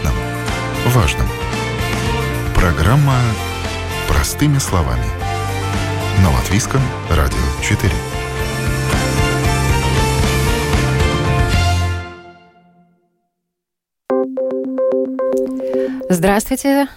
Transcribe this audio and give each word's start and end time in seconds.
понятном, 0.00 0.14
важном. 0.86 1.26
Программа 2.54 3.18
«Простыми 4.08 4.58
словами». 4.58 5.04
На 6.22 6.30
Латвийском 6.30 6.80
радио 7.08 7.38
4. 7.62 7.92
Здравствуйте. 16.08 16.88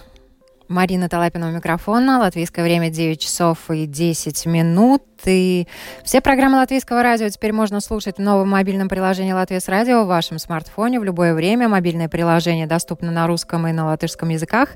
Марина 0.68 1.08
Талапина 1.08 1.48
у 1.48 1.50
микрофона. 1.50 2.18
Латвийское 2.18 2.64
время 2.64 2.90
9 2.90 3.20
часов 3.20 3.70
и 3.70 3.86
10 3.86 4.46
минут. 4.46 5.02
И 5.24 5.66
все 6.04 6.20
программы 6.20 6.58
Латвийского 6.58 7.02
радио 7.02 7.28
теперь 7.28 7.52
можно 7.52 7.80
слушать 7.80 8.16
в 8.16 8.20
новом 8.20 8.50
мобильном 8.50 8.88
приложении 8.88 9.32
Латвийс 9.32 9.68
Радио 9.68 10.04
в 10.04 10.06
вашем 10.06 10.38
смартфоне 10.38 11.00
в 11.00 11.04
любое 11.04 11.34
время. 11.34 11.68
Мобильное 11.68 12.08
приложение 12.08 12.66
доступно 12.66 13.10
на 13.10 13.26
русском 13.26 13.66
и 13.66 13.72
на 13.72 13.86
латышском 13.86 14.28
языках. 14.30 14.70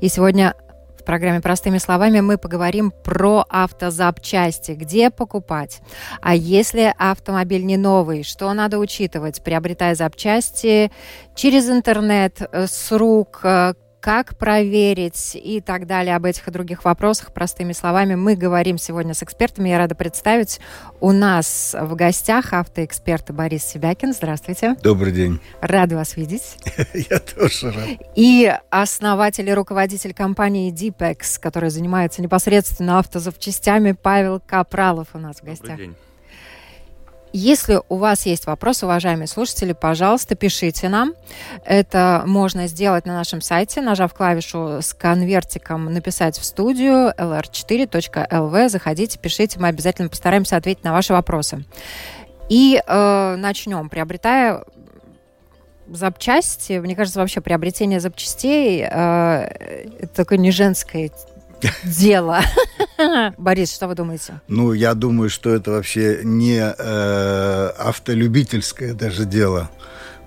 И 0.00 0.08
сегодня 0.08 0.54
в 1.00 1.04
программе 1.04 1.40
«Простыми 1.40 1.78
словами» 1.78 2.20
мы 2.20 2.36
поговорим 2.36 2.90
про 2.90 3.44
автозапчасти, 3.48 4.72
где 4.72 5.10
покупать. 5.10 5.80
А 6.20 6.34
если 6.34 6.94
автомобиль 6.98 7.64
не 7.64 7.78
новый, 7.78 8.22
что 8.22 8.52
надо 8.52 8.78
учитывать, 8.78 9.42
приобретая 9.42 9.94
запчасти 9.94 10.92
через 11.34 11.70
интернет, 11.70 12.42
э, 12.52 12.66
с 12.66 12.92
рук, 12.92 13.40
э, 13.44 13.72
как 14.00 14.36
проверить 14.36 15.32
и 15.34 15.60
так 15.60 15.86
далее. 15.86 16.16
Об 16.16 16.24
этих 16.24 16.48
и 16.48 16.50
других 16.50 16.84
вопросах 16.84 17.32
простыми 17.32 17.72
словами 17.72 18.14
мы 18.14 18.34
говорим 18.34 18.78
сегодня 18.78 19.14
с 19.14 19.22
экспертами. 19.22 19.68
Я 19.68 19.78
рада 19.78 19.94
представить 19.94 20.60
у 21.00 21.12
нас 21.12 21.76
в 21.78 21.94
гостях 21.94 22.52
автоэксперт 22.52 23.30
Борис 23.30 23.64
Себякин. 23.64 24.12
Здравствуйте. 24.12 24.76
Добрый 24.82 25.12
день. 25.12 25.40
Рада 25.60 25.96
вас 25.96 26.16
видеть. 26.16 26.56
Я 26.94 27.18
тоже 27.18 27.70
рад. 27.70 27.88
И 28.16 28.52
основатель 28.70 29.48
и 29.48 29.54
руководитель 29.54 30.14
компании 30.14 30.72
Deepex, 30.72 31.38
который 31.40 31.70
занимается 31.70 32.22
непосредственно 32.22 32.98
автозапчастями, 32.98 33.92
Павел 33.92 34.40
Капралов 34.40 35.08
у 35.14 35.18
нас 35.18 35.36
в 35.36 35.44
гостях. 35.44 35.70
Добрый 35.70 35.86
день. 35.88 35.96
Если 37.32 37.80
у 37.88 37.96
вас 37.96 38.26
есть 38.26 38.46
вопросы, 38.46 38.86
уважаемые 38.86 39.28
слушатели, 39.28 39.72
пожалуйста, 39.72 40.34
пишите 40.34 40.88
нам. 40.88 41.14
Это 41.64 42.24
можно 42.26 42.66
сделать 42.66 43.06
на 43.06 43.14
нашем 43.14 43.40
сайте, 43.40 43.80
нажав 43.80 44.12
клавишу 44.14 44.82
с 44.82 44.92
конвертиком 44.94 45.84
«Написать 45.92 46.38
в 46.38 46.44
студию» 46.44 47.12
lr4.lv. 47.16 48.68
Заходите, 48.68 49.18
пишите, 49.18 49.60
мы 49.60 49.68
обязательно 49.68 50.08
постараемся 50.08 50.56
ответить 50.56 50.82
на 50.82 50.92
ваши 50.92 51.12
вопросы. 51.12 51.64
И 52.48 52.82
э, 52.84 53.36
начнем. 53.38 53.88
Приобретая 53.88 54.64
запчасти, 55.88 56.78
мне 56.78 56.96
кажется, 56.96 57.20
вообще 57.20 57.40
приобретение 57.40 58.00
запчастей 58.00 58.82
э, 58.82 58.86
это 60.00 60.14
такое 60.14 60.38
не 60.38 60.50
женское 60.50 61.12
дело. 61.84 62.40
Борис, 63.38 63.74
что 63.74 63.88
вы 63.88 63.94
думаете? 63.94 64.40
Ну, 64.48 64.72
я 64.72 64.94
думаю, 64.94 65.30
что 65.30 65.50
это 65.50 65.72
вообще 65.72 66.20
не 66.22 66.60
э, 66.60 67.66
автолюбительское 67.78 68.94
даже 68.94 69.24
дело 69.24 69.70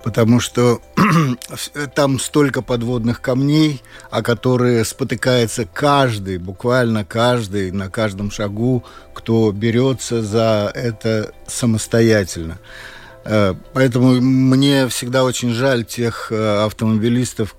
потому 0.04 0.38
что 0.38 0.82
там 1.94 2.20
столько 2.20 2.60
подводных 2.60 3.22
камней, 3.22 3.82
о 4.10 4.22
которые 4.22 4.84
спотыкается 4.84 5.64
каждый, 5.64 6.36
буквально 6.36 7.06
каждый, 7.06 7.72
на 7.72 7.88
каждом 7.88 8.30
шагу, 8.30 8.84
кто 9.14 9.50
берется 9.50 10.22
за 10.22 10.70
это 10.74 11.32
самостоятельно. 11.46 12.58
Э, 13.24 13.54
поэтому 13.72 14.20
мне 14.20 14.88
всегда 14.88 15.24
очень 15.24 15.52
жаль 15.52 15.84
тех 15.84 16.28
э, 16.30 16.64
автомобилистов, 16.64 17.56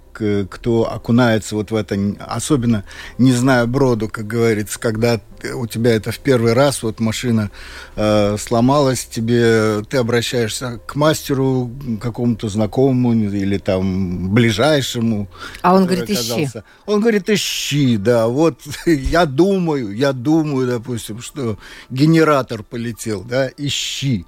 кто 0.50 0.90
окунается 0.90 1.56
вот 1.56 1.72
в 1.72 1.76
это, 1.76 1.98
особенно 2.20 2.86
не 3.18 3.34
зная 3.34 3.66
броду, 3.66 4.08
как 4.08 4.26
говорится, 4.26 4.80
когда 4.80 5.20
у 5.54 5.68
тебя 5.68 5.92
это 5.92 6.12
в 6.14 6.20
первый 6.20 6.54
раз, 6.54 6.84
вот 6.84 7.02
машина 7.02 7.52
э, 7.98 8.38
сломалась, 8.40 9.06
тебе 9.06 9.84
ты 9.90 9.98
обращаешься 9.98 10.80
к 10.86 10.96
мастеру 10.96 11.70
какому-то 12.02 12.48
знакомому 12.48 13.14
или 13.14 13.58
там 13.58 14.34
ближайшему. 14.34 15.28
А 15.62 15.76
он 15.76 15.86
говорит, 15.86 16.06
оказался. 16.06 16.60
ищи. 16.60 16.64
Он 16.86 17.02
говорит, 17.02 17.30
ищи, 17.30 17.98
да. 17.98 18.28
Вот 18.28 18.62
я 18.86 19.26
думаю, 19.26 19.92
я 19.92 20.14
думаю, 20.14 20.68
допустим, 20.68 21.22
что 21.22 21.58
генератор 21.90 22.64
полетел, 22.64 23.22
да, 23.24 23.50
ищи. 23.58 24.26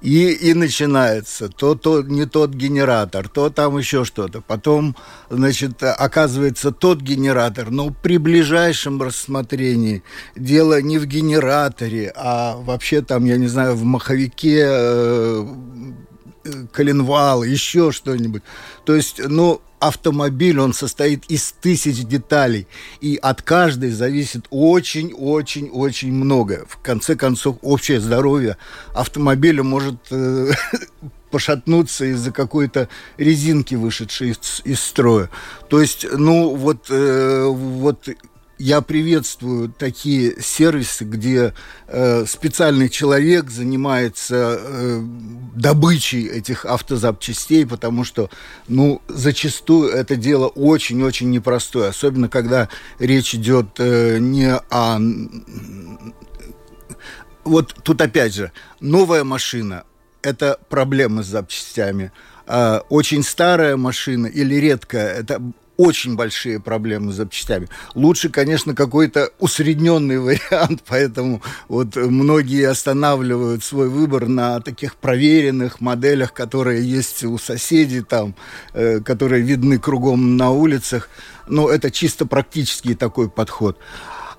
И, 0.00 0.30
и 0.30 0.54
начинается 0.54 1.48
то, 1.48 1.74
то 1.74 2.02
не 2.02 2.24
тот 2.24 2.54
генератор, 2.54 3.28
то 3.28 3.50
там 3.50 3.78
еще 3.78 4.04
что-то. 4.04 4.40
Потом, 4.40 4.94
значит, 5.28 5.82
оказывается 5.82 6.70
тот 6.70 7.00
генератор, 7.00 7.70
но 7.70 7.90
при 7.90 8.18
ближайшем 8.18 9.02
рассмотрении 9.02 10.04
дело 10.36 10.80
не 10.80 10.98
в 10.98 11.06
генераторе, 11.06 12.12
а 12.14 12.56
вообще 12.56 13.02
там, 13.02 13.24
я 13.24 13.36
не 13.36 13.48
знаю, 13.48 13.74
в 13.74 13.82
маховике 13.82 14.64
э, 14.64 15.46
коленвал, 16.72 17.42
еще 17.42 17.90
что-нибудь. 17.90 18.42
То 18.84 18.94
есть, 18.94 19.20
ну, 19.26 19.60
автомобиль, 19.80 20.58
он 20.58 20.72
состоит 20.72 21.24
из 21.26 21.52
тысяч 21.52 22.04
деталей, 22.04 22.66
и 23.00 23.16
от 23.16 23.42
каждой 23.42 23.90
зависит 23.90 24.46
очень-очень-очень 24.50 26.12
много. 26.12 26.66
В 26.68 26.78
конце 26.78 27.16
концов, 27.16 27.58
общее 27.62 28.00
здоровье 28.00 28.56
автомобиля 28.94 29.62
может 29.62 29.96
э, 30.10 30.50
пошатнуться 31.30 32.04
из-за 32.06 32.32
какой-то 32.32 32.88
резинки, 33.16 33.74
вышедшей 33.74 34.30
из, 34.30 34.62
из 34.64 34.80
строя. 34.80 35.30
То 35.68 35.80
есть, 35.80 36.06
ну, 36.10 36.54
вот, 36.54 36.86
э, 36.90 37.46
вот 37.46 38.08
я 38.58 38.80
приветствую 38.80 39.68
такие 39.68 40.40
сервисы, 40.42 41.04
где 41.04 41.54
э, 41.86 42.24
специальный 42.26 42.88
человек 42.88 43.50
занимается 43.50 44.58
э, 44.60 45.00
добычей 45.54 46.26
этих 46.26 46.64
автозапчастей, 46.64 47.66
потому 47.66 48.04
что, 48.04 48.30
ну, 48.66 49.00
зачастую 49.08 49.90
это 49.90 50.16
дело 50.16 50.48
очень-очень 50.48 51.30
непростое, 51.30 51.90
особенно 51.90 52.28
когда 52.28 52.68
речь 52.98 53.34
идет 53.34 53.78
э, 53.78 54.18
не 54.18 54.54
о... 54.70 54.98
Вот 57.44 57.74
тут 57.82 58.00
опять 58.02 58.34
же, 58.34 58.52
новая 58.80 59.24
машина– 59.24 59.84
это 60.22 60.58
проблемы 60.68 61.22
с 61.22 61.26
запчастями. 61.28 62.12
А 62.46 62.82
очень 62.88 63.22
старая 63.22 63.76
машина 63.76 64.26
или 64.26 64.56
редкая– 64.56 65.14
это 65.20 65.40
очень 65.78 66.16
большие 66.16 66.60
проблемы 66.60 67.12
с 67.12 67.16
запчастями. 67.16 67.68
Лучше, 67.94 68.28
конечно, 68.28 68.74
какой-то 68.74 69.30
усредненный 69.38 70.18
вариант, 70.28 70.82
поэтому 70.86 71.40
вот 71.68 71.96
многие 71.96 72.68
останавливают 72.68 73.64
свой 73.64 73.88
выбор 73.88 74.26
на 74.26 74.60
таких 74.60 74.96
проверенных 74.96 75.80
моделях, 75.80 76.34
которые 76.34 76.82
есть 76.86 77.24
у 77.24 77.38
соседей 77.38 78.02
там, 78.02 78.34
э, 78.74 79.00
которые 79.00 79.42
видны 79.42 79.78
кругом 79.78 80.36
на 80.36 80.50
улицах. 80.50 81.08
Но 81.46 81.70
это 81.70 81.90
чисто 81.90 82.26
практический 82.26 82.94
такой 82.94 83.30
подход. 83.30 83.78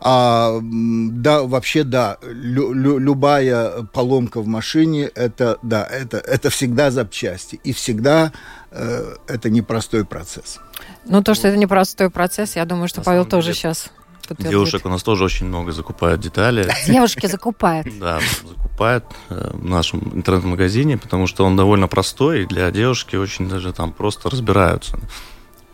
А, 0.01 0.59
да, 0.61 1.43
вообще, 1.43 1.83
да, 1.83 2.17
лю, 2.21 2.73
лю, 2.73 2.97
любая 2.97 3.83
поломка 3.93 4.41
в 4.41 4.47
машине, 4.47 5.05
это, 5.13 5.57
да, 5.61 5.85
это, 5.85 6.17
это 6.17 6.49
всегда 6.49 6.89
запчасти. 6.89 7.59
И 7.63 7.73
всегда 7.73 8.31
э, 8.71 9.15
это 9.27 9.49
непростой 9.49 10.05
процесс. 10.05 10.59
Ну, 11.05 11.21
то, 11.21 11.33
что 11.33 11.49
это 11.49 11.57
непростой 11.57 12.09
процесс, 12.09 12.55
я 12.55 12.65
думаю, 12.65 12.87
что 12.87 13.01
На 13.01 13.05
Павел 13.05 13.25
тоже 13.25 13.47
деле, 13.47 13.55
сейчас 13.55 13.91
подтвердит. 14.29 14.51
Девушек 14.51 14.85
у 14.85 14.89
нас 14.89 15.03
тоже 15.03 15.25
очень 15.25 15.47
много 15.47 15.71
закупают 15.71 16.21
детали. 16.21 16.71
Девушки 16.87 17.25
закупают. 17.25 17.87
Да, 17.99 18.19
закупают 18.47 19.03
э, 19.29 19.49
в 19.53 19.65
нашем 19.65 20.15
интернет-магазине, 20.15 20.97
потому 20.97 21.27
что 21.27 21.43
он 21.43 21.57
довольно 21.57 21.87
простой, 21.87 22.43
и 22.43 22.45
для 22.45 22.71
девушки 22.71 23.17
очень 23.17 23.49
даже 23.49 23.73
там 23.73 23.91
просто 23.91 24.29
разбираются. 24.29 24.97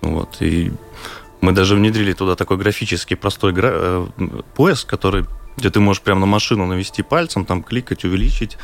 Вот, 0.01 0.37
и 0.41 0.71
мы 1.45 1.51
даже 1.51 1.75
внедрили 1.75 2.13
туда 2.13 2.35
такой 2.35 2.57
графический 2.57 3.15
простой 3.15 3.53
гра... 3.53 3.69
Э, 3.71 4.07
поиск, 4.55 4.89
который 4.89 5.25
где 5.57 5.69
ты 5.69 5.79
можешь 5.79 6.01
прямо 6.01 6.21
на 6.21 6.25
машину 6.25 6.65
навести 6.65 7.01
пальцем, 7.01 7.45
там 7.45 7.63
кликать, 7.63 8.03
увеличить, 8.03 8.57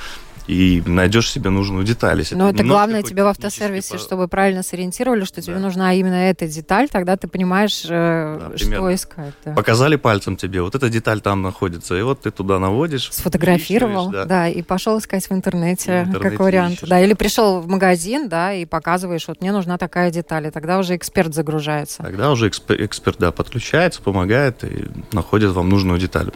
и 0.51 0.83
найдешь 0.85 1.31
себе 1.31 1.49
нужную 1.49 1.85
деталь. 1.85 2.19
Если 2.19 2.35
Но 2.35 2.49
это 2.49 2.63
главное 2.65 3.03
тебе 3.03 3.23
в 3.23 3.27
автосервисе, 3.27 3.93
по... 3.93 3.99
чтобы 3.99 4.27
правильно 4.27 4.63
сориентировали, 4.63 5.23
что 5.23 5.37
да. 5.37 5.41
тебе 5.43 5.59
нужна 5.59 5.93
именно 5.93 6.29
эта 6.29 6.45
деталь, 6.45 6.89
тогда 6.89 7.15
ты 7.15 7.29
понимаешь, 7.29 7.85
э, 7.87 8.37
да, 8.51 8.57
что 8.57 8.93
искать. 8.93 9.33
Да. 9.45 9.53
Показали 9.53 9.95
пальцем 9.95 10.35
тебе, 10.35 10.61
вот 10.61 10.75
эта 10.75 10.89
деталь 10.89 11.21
там 11.21 11.41
находится, 11.41 11.95
и 11.95 12.01
вот 12.01 12.23
ты 12.23 12.31
туда 12.31 12.59
наводишь. 12.59 13.09
Сфотографировал, 13.13 14.11
да. 14.11 14.25
да, 14.25 14.49
и 14.49 14.61
пошел 14.61 14.99
искать 14.99 15.25
в 15.29 15.31
интернете, 15.31 16.03
в 16.03 16.07
интернете 16.09 16.37
как 16.37 16.39
вариант. 16.41 16.73
Ищешь. 16.73 16.89
Да, 16.89 16.99
или 16.99 17.13
пришел 17.13 17.61
в 17.61 17.69
магазин, 17.69 18.27
да, 18.27 18.53
и 18.53 18.65
показываешь, 18.65 19.29
вот 19.29 19.39
мне 19.39 19.53
нужна 19.53 19.77
такая 19.77 20.11
деталь, 20.11 20.47
и 20.47 20.51
тогда 20.51 20.79
уже 20.79 20.97
эксперт 20.97 21.33
загружается. 21.33 22.03
Тогда 22.03 22.29
уже 22.29 22.49
эксперт, 22.49 22.81
эксперт 22.81 23.17
да, 23.19 23.31
подключается, 23.31 24.01
помогает 24.01 24.65
и 24.65 24.89
находит 25.13 25.51
вам 25.51 25.69
нужную 25.69 25.97
деталь. 25.97 26.31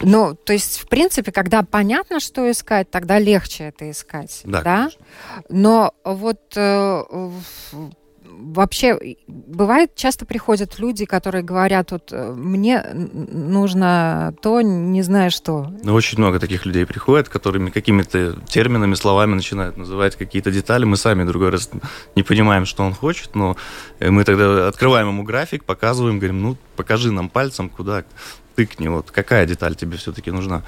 Ну, 0.00 0.34
то 0.34 0.52
есть, 0.52 0.78
в 0.78 0.88
принципе, 0.88 1.32
когда 1.32 1.62
понятно, 1.62 2.20
что 2.20 2.50
искать, 2.50 2.90
тогда 2.90 3.18
легче 3.18 3.64
это 3.64 3.90
искать, 3.90 4.42
да? 4.44 4.62
да? 4.62 4.90
Но 5.48 5.94
вот 6.04 6.40
э, 6.56 7.02
вообще 8.38 9.16
бывает, 9.26 9.94
часто 9.94 10.26
приходят 10.26 10.78
люди, 10.78 11.04
которые 11.04 11.42
говорят, 11.42 11.92
вот 11.92 12.12
э, 12.12 12.32
мне 12.32 12.84
нужно 12.92 14.34
то, 14.42 14.60
не 14.60 15.02
знаю 15.02 15.30
что. 15.30 15.72
Ну, 15.82 15.94
очень 15.94 16.18
много 16.18 16.38
таких 16.38 16.66
людей 16.66 16.86
приходят, 16.86 17.28
которыми 17.28 17.70
какими-то 17.70 18.36
терминами, 18.46 18.94
словами 18.94 19.34
начинают 19.34 19.76
называть 19.76 20.16
какие-то 20.16 20.50
детали. 20.50 20.84
Мы 20.84 20.96
сами 20.96 21.24
другой 21.24 21.50
раз 21.50 21.70
не 22.14 22.22
понимаем, 22.22 22.66
что 22.66 22.84
он 22.84 22.94
хочет, 22.94 23.34
но 23.34 23.56
э, 23.98 24.10
мы 24.10 24.24
тогда 24.24 24.68
открываем 24.68 25.08
ему 25.08 25.22
график, 25.22 25.64
показываем, 25.64 26.18
говорим, 26.18 26.42
ну, 26.42 26.56
покажи 26.76 27.10
нам 27.10 27.28
пальцем, 27.28 27.68
куда 27.68 28.04
тыкни, 28.56 28.88
вот 28.88 29.10
какая 29.10 29.46
деталь 29.46 29.76
тебе 29.76 29.96
все-таки 29.96 30.30
нужна. 30.30 30.62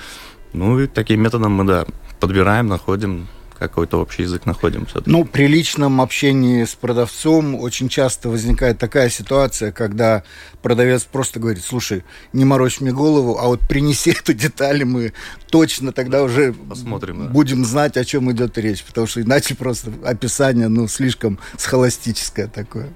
Ну 0.53 0.79
и 0.79 0.87
таким 0.87 1.23
методом 1.23 1.53
мы, 1.53 1.65
да, 1.65 1.87
подбираем, 2.21 2.69
находим, 2.69 3.27
какой-то 3.59 4.01
общий 4.01 4.23
язык 4.23 4.47
находим 4.47 4.87
все-таки. 4.87 5.11
Ну, 5.11 5.25
при 5.25 5.47
личном 5.47 6.01
общении 6.01 6.65
с 6.65 6.75
продавцом 6.75 7.57
очень 7.57 7.89
часто 7.89 8.29
возникает 8.29 8.79
такая 8.79 9.11
ситуация, 9.11 9.73
когда 9.73 10.23
продавец 10.63 11.05
просто 11.05 11.41
говорит, 11.41 11.65
слушай, 11.65 12.05
не 12.33 12.45
морочь 12.45 12.81
мне 12.81 12.93
голову, 12.93 13.39
а 13.39 13.47
вот 13.47 13.61
принеси 13.61 14.11
эту 14.19 14.33
деталь, 14.33 14.83
и 14.83 14.85
мы 14.85 15.13
точно 15.51 15.93
тогда 15.93 16.23
уже 16.23 16.53
Посмотрим, 16.53 17.27
да. 17.27 17.31
будем 17.31 17.65
знать, 17.65 17.97
о 17.97 18.05
чем 18.05 18.31
идет 18.31 18.57
речь, 18.59 18.85
потому 18.85 19.07
что 19.07 19.21
иначе 19.21 19.55
просто 19.55 19.93
описание, 20.05 20.69
ну, 20.69 20.87
слишком 20.89 21.39
схоластическое 21.57 22.47
такое. 22.47 22.91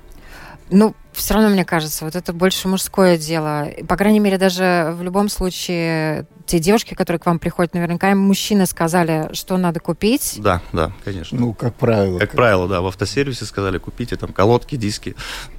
Ну, 0.70 0.94
все 1.12 1.34
равно, 1.34 1.50
мне 1.50 1.64
кажется, 1.64 2.04
вот 2.04 2.16
это 2.16 2.32
больше 2.32 2.68
мужское 2.68 3.18
дело. 3.18 3.68
По 3.86 3.96
крайней 3.96 4.20
мере, 4.20 4.38
даже 4.38 4.94
в 4.96 5.02
любом 5.02 5.28
случае, 5.28 6.26
те 6.46 6.58
девушки, 6.58 6.94
которые 6.94 7.20
к 7.20 7.26
вам 7.26 7.38
приходят, 7.38 7.74
наверняка 7.74 8.10
им 8.10 8.18
мужчины 8.18 8.66
сказали, 8.66 9.28
что 9.32 9.56
надо 9.58 9.80
купить. 9.80 10.36
Да, 10.38 10.62
да, 10.72 10.92
конечно. 11.04 11.38
Ну, 11.38 11.52
как 11.52 11.74
правило. 11.74 12.18
Как, 12.18 12.30
как 12.30 12.36
правило, 12.36 12.68
да. 12.68 12.80
В 12.80 12.86
автосервисе 12.86 13.44
сказали, 13.44 13.78
купите 13.78 14.16
там 14.16 14.32
колодки, 14.32 14.76
диски. 14.76 15.14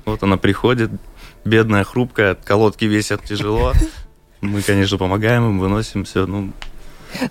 Вот 0.06 0.24
она 0.24 0.38
приходит, 0.38 0.92
бедная, 1.46 1.84
хрупкая, 1.84 2.36
колодки 2.36 2.86
весят 2.86 3.24
тяжело. 3.24 3.74
Мы, 4.42 4.62
конечно, 4.62 4.98
помогаем 4.98 5.46
им, 5.48 5.60
выносим 5.60 6.04
все. 6.04 6.26
Ну, 6.26 6.52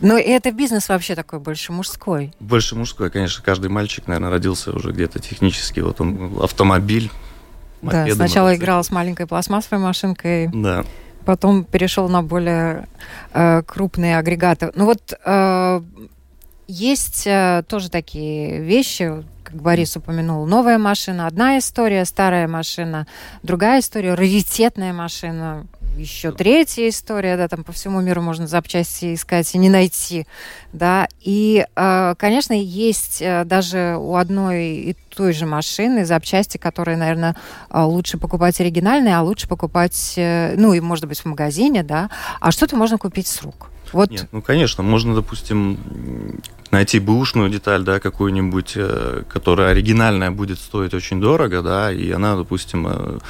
но 0.01 0.19
это 0.19 0.53
бизнес 0.53 0.89
вообще 0.89 1.15
такой 1.15 1.41
больше 1.41 1.73
мужской. 1.73 2.33
Больше 2.41 2.77
мужской, 2.77 3.11
конечно. 3.11 3.43
Каждый 3.43 3.69
мальчик, 3.69 4.07
наверное, 4.07 4.31
родился 4.31 4.73
уже 4.73 4.93
где-то 4.93 5.19
технически. 5.19 5.81
Вот 5.81 6.01
он 6.01 6.39
автомобиль, 6.43 7.11
да, 7.83 8.15
сначала 8.15 8.47
мотоцикл. 8.47 8.65
играл 8.65 8.85
с 8.85 8.91
маленькой 8.91 9.27
пластмассовой 9.27 9.83
машинкой. 9.83 10.49
Да. 10.53 10.85
Потом 11.25 11.65
перешел 11.65 12.09
на 12.09 12.23
более 12.23 12.89
э, 13.33 13.63
крупные 13.63 14.19
агрегаты. 14.19 14.73
Ну 14.75 14.87
вот 14.87 15.13
э, 15.25 15.81
есть 16.67 17.27
э, 17.27 17.63
тоже 17.69 17.91
такие 17.91 18.61
вещи, 18.61 19.25
как 19.45 19.57
Борис 19.61 19.97
упомянул, 19.97 20.47
новая 20.47 20.79
машина, 20.79 21.27
одна 21.27 21.59
история, 21.59 22.05
старая 22.05 22.49
машина, 22.49 23.07
другая 23.43 23.81
история, 23.81 24.15
раритетная 24.15 24.93
машина, 24.93 25.67
еще 25.97 26.33
третья 26.33 26.89
история, 26.89 27.37
да, 27.37 27.49
там 27.49 27.65
по 27.65 27.73
всему 27.73 28.01
миру 28.01 28.23
можно 28.23 28.47
запчасти 28.47 29.15
искать 29.15 29.55
и 29.55 29.59
не 29.59 29.69
найти, 29.69 30.27
да, 30.73 31.09
и, 31.21 31.67
э, 31.75 32.15
конечно, 32.19 32.53
есть 32.53 33.21
э, 33.21 33.45
даже 33.45 33.97
у 33.99 34.17
одной 34.17 34.65
и 34.65 34.97
той 35.11 35.33
же 35.33 35.47
машины 35.47 36.05
запчасти, 36.05 36.59
которые, 36.59 36.97
наверное, 36.97 37.37
э, 37.71 37.81
лучше 37.81 38.19
покупать 38.19 38.61
оригинальные, 38.61 39.17
а 39.17 39.23
лучше 39.23 39.49
покупать, 39.49 40.15
ну, 40.17 40.73
и, 40.73 40.81
может 40.81 41.07
быть, 41.07 41.21
в 41.21 41.27
магазине, 41.27 41.83
да, 41.83 42.11
а 42.41 42.51
что-то 42.53 42.77
можно 42.77 42.99
купить 42.99 43.27
с 43.27 43.43
рук. 43.43 43.69
Вот. 43.93 44.11
Нет, 44.11 44.29
ну, 44.33 44.41
конечно, 44.41 44.83
можно, 44.83 45.15
допустим, 45.15 46.41
найти 46.71 46.99
бэушную 46.99 47.51
деталь, 47.51 47.83
да, 47.85 48.01
какую-нибудь, 48.01 48.79
которая 49.29 49.73
оригинальная 49.73 50.31
будет 50.31 50.59
стоить 50.59 50.95
очень 50.95 51.21
дорого, 51.21 51.61
да, 51.61 51.93
и 51.93 52.11
она, 52.11 52.37
допустим, 52.37 53.21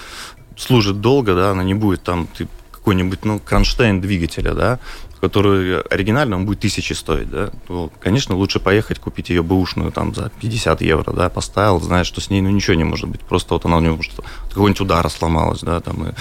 служит 0.56 1.00
долго, 1.00 1.34
да, 1.34 1.50
она 1.50 1.62
не 1.62 1.74
будет 1.74 2.02
там, 2.02 2.26
ты 2.26 2.48
какой-нибудь, 2.70 3.24
ну, 3.24 3.38
кронштейн 3.38 4.00
двигателя, 4.00 4.54
да, 4.54 4.80
который 5.20 5.80
оригинально, 5.82 6.34
он 6.34 6.46
будет 6.46 6.60
тысячи 6.60 6.94
стоить, 6.94 7.30
да, 7.30 7.50
то, 7.68 7.92
конечно, 8.00 8.34
лучше 8.34 8.58
поехать, 8.58 8.98
купить 8.98 9.30
ее 9.30 9.44
бэушную 9.44 9.92
там 9.92 10.14
за 10.14 10.32
50 10.40 10.80
евро, 10.82 11.12
да, 11.12 11.28
поставил, 11.28 11.80
знаешь, 11.80 12.08
что 12.08 12.20
с 12.20 12.28
ней, 12.28 12.40
ну, 12.40 12.50
ничего 12.50 12.74
не 12.74 12.82
может 12.82 13.08
быть, 13.08 13.20
просто 13.20 13.54
вот 13.54 13.64
она 13.64 13.76
у 13.76 13.80
нее, 13.80 13.94
может, 13.94 14.12
какой-нибудь 14.48 14.80
удар 14.80 15.08
сломалась, 15.10 15.60
да, 15.60 15.80
там, 15.80 16.08
и, 16.08 16.12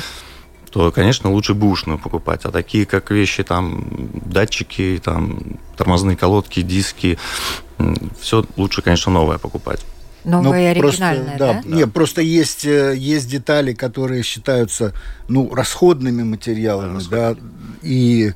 то, 0.69 0.91
конечно, 0.91 1.31
лучше 1.31 1.55
бэушную 1.55 1.97
покупать, 1.97 2.45
а 2.45 2.51
такие, 2.51 2.85
как 2.85 3.09
вещи, 3.09 3.43
там, 3.43 3.83
датчики, 4.13 5.01
там, 5.03 5.39
тормозные 5.75 6.15
колодки, 6.15 6.61
диски, 6.61 7.17
все 8.19 8.45
лучше, 8.55 8.83
конечно, 8.83 9.11
новое 9.11 9.39
покупать. 9.39 9.83
Новое 10.23 10.73
ну, 10.73 10.79
оригинальное, 10.79 11.37
да? 11.37 11.53
да? 11.53 11.61
Нет, 11.65 11.91
просто 11.91 12.21
есть, 12.21 12.65
э, 12.65 12.95
есть 12.95 13.29
детали, 13.29 13.73
которые 13.73 14.23
считаются 14.23 14.93
ну, 15.27 15.53
расходными 15.53 16.23
материалами, 16.23 16.99
да, 17.09 17.35
и 17.81 18.33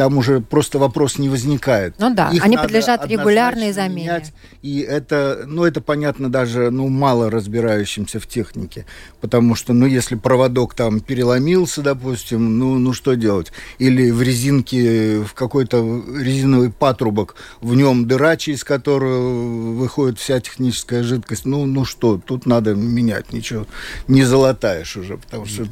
там 0.00 0.16
уже 0.16 0.40
просто 0.40 0.78
вопрос 0.78 1.18
не 1.18 1.28
возникает. 1.28 1.94
Ну 1.98 2.14
да, 2.14 2.30
Их 2.30 2.42
они 2.42 2.56
подлежат 2.56 3.06
регулярной 3.06 3.72
замене. 3.72 4.00
Менять, 4.00 4.32
и 4.62 4.80
это, 4.80 5.44
ну 5.46 5.64
это 5.64 5.82
понятно 5.82 6.32
даже, 6.32 6.70
ну 6.70 6.88
мало 6.88 7.30
разбирающимся 7.30 8.18
в 8.18 8.26
технике, 8.26 8.86
потому 9.20 9.54
что, 9.54 9.74
ну 9.74 9.84
если 9.84 10.14
проводок 10.14 10.72
там 10.72 11.00
переломился, 11.00 11.82
допустим, 11.82 12.58
ну, 12.58 12.78
ну 12.78 12.94
что 12.94 13.12
делать? 13.12 13.52
Или 13.78 14.10
в 14.10 14.22
резинке, 14.22 15.20
в 15.20 15.34
какой-то 15.34 16.02
резиновый 16.18 16.70
патрубок, 16.70 17.34
в 17.60 17.74
нем 17.74 18.06
дыра, 18.08 18.36
из 18.36 18.64
которого 18.64 19.74
выходит 19.74 20.18
вся 20.18 20.40
техническая 20.40 21.02
жидкость, 21.02 21.44
ну, 21.44 21.66
ну 21.66 21.84
что, 21.84 22.18
тут 22.24 22.46
надо 22.46 22.74
менять, 22.74 23.34
ничего 23.34 23.66
не 24.08 24.24
золотаешь 24.24 24.96
уже, 24.96 25.18
потому 25.18 25.44
что... 25.44 25.66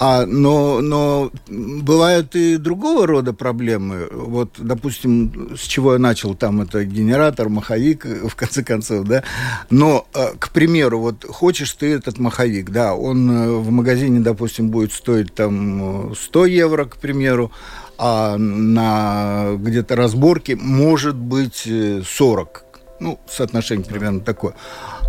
А, 0.00 0.26
но, 0.26 0.80
но 0.80 1.30
бывают 1.48 2.34
и 2.34 2.56
другого 2.56 3.03
рода 3.06 3.32
проблемы. 3.32 4.08
Вот, 4.10 4.56
допустим, 4.58 5.56
с 5.56 5.62
чего 5.62 5.94
я 5.94 5.98
начал, 5.98 6.34
там 6.34 6.60
это 6.60 6.84
генератор, 6.84 7.48
маховик, 7.48 8.04
в 8.28 8.34
конце 8.34 8.62
концов, 8.62 9.06
да. 9.06 9.22
Но, 9.70 10.06
э, 10.14 10.34
к 10.38 10.50
примеру, 10.50 11.00
вот 11.00 11.24
хочешь 11.28 11.72
ты 11.72 11.92
этот 11.92 12.18
маховик, 12.18 12.70
да, 12.70 12.94
он 12.94 13.30
э, 13.30 13.50
в 13.50 13.70
магазине, 13.70 14.20
допустим, 14.20 14.70
будет 14.70 14.92
стоить 14.92 15.34
там 15.34 16.14
100 16.14 16.46
евро, 16.46 16.84
к 16.84 16.96
примеру, 16.96 17.52
а 17.98 18.36
на 18.36 19.54
где-то 19.56 19.96
разборке 19.96 20.56
может 20.56 21.16
быть 21.16 21.68
40. 22.04 22.64
Э, 22.64 22.78
ну, 23.00 23.18
соотношение 23.28 23.84
примерно 23.84 24.20
такое. 24.20 24.54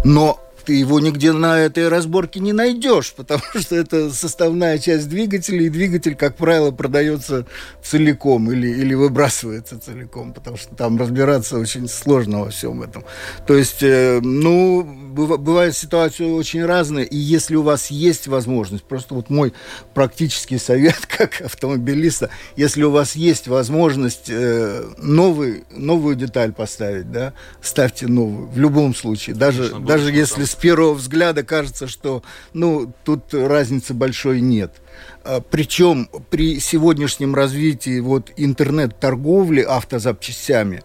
Но 0.03 0.39
ты 0.65 0.74
его 0.74 1.00
нигде 1.00 1.31
на 1.31 1.60
этой 1.60 1.88
разборке 1.88 2.39
не 2.39 2.53
найдешь, 2.53 3.13
потому 3.13 3.43
что 3.55 3.75
это 3.75 4.12
составная 4.12 4.79
часть 4.79 5.07
двигателя, 5.07 5.63
и 5.63 5.69
двигатель, 5.69 6.15
как 6.15 6.36
правило, 6.36 6.72
продается 6.72 7.45
целиком 7.84 8.51
или, 8.51 8.67
или 8.67 8.93
выбрасывается 8.93 9.79
целиком, 9.79 10.34
потому 10.34 10.57
что 10.57 10.75
там 10.75 10.98
разбираться 10.98 11.60
очень 11.60 11.88
сложно 11.88 12.41
во 12.41 12.50
всем 12.50 12.81
этом. 12.81 13.05
То 13.45 13.55
есть, 13.55 13.84
э, 13.84 14.19
ну, 14.22 14.84
бывает 14.84 15.75
ситуации 15.75 16.25
очень 16.25 16.65
разные, 16.65 17.05
и 17.05 17.17
если 17.17 17.55
у 17.55 17.62
вас 17.62 17.91
есть 17.91 18.27
возможность, 18.27 18.84
просто 18.84 19.13
вот 19.13 19.29
мой 19.29 19.53
практический 19.93 20.57
совет 20.57 21.05
как 21.07 21.41
автомобилиста, 21.41 22.29
если 22.55 22.84
у 22.84 22.91
вас 22.91 23.15
есть 23.15 23.48
возможность 23.48 24.29
э, 24.29 24.84
новый, 24.98 25.63
новую 25.72 26.15
деталь 26.15 26.53
поставить, 26.53 27.12
да, 27.12 27.34
ставьте 27.62 28.07
новую, 28.07 28.48
в 28.48 28.57
любом 28.57 28.95
случае, 28.95 29.36
даже, 29.36 29.69
Конечно, 29.69 29.86
даже 29.86 30.12
если 30.12 30.43
с 30.55 30.57
первого 30.57 30.93
взгляда 30.93 31.43
кажется, 31.43 31.88
что 31.88 32.24
ну, 32.53 32.93
тут 33.03 33.33
разницы 33.33 33.93
большой 33.93 34.39
нет. 34.39 34.81
А, 35.24 35.41
Причем 35.41 36.09
при 36.29 36.59
сегодняшнем 36.59 37.35
развитии 37.35 38.00
вот 38.00 38.31
интернет-торговли 38.38 39.62
автозапчастями 39.62 40.81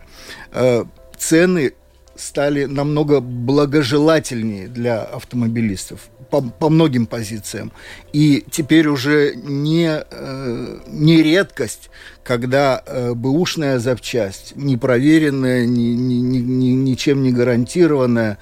а, 0.50 0.86
цены 1.16 1.74
стали 2.16 2.64
намного 2.64 3.20
благожелательнее 3.20 4.66
для 4.66 5.02
автомобилистов 5.02 6.10
по, 6.30 6.42
по 6.42 6.68
многим 6.68 7.06
позициям. 7.06 7.72
И 8.12 8.44
теперь 8.50 8.88
уже 8.88 9.34
не, 9.36 10.04
э, 10.10 10.78
не 10.86 11.22
редкость, 11.22 11.90
когда 12.22 12.82
э, 12.84 13.14
бэушная 13.14 13.78
запчасть, 13.78 14.52
непроверенная, 14.54 15.64
ни, 15.64 15.94
ни, 15.94 16.38
ни, 16.38 16.66
ничем 16.72 17.22
не 17.22 17.32
гарантированная, 17.32 18.38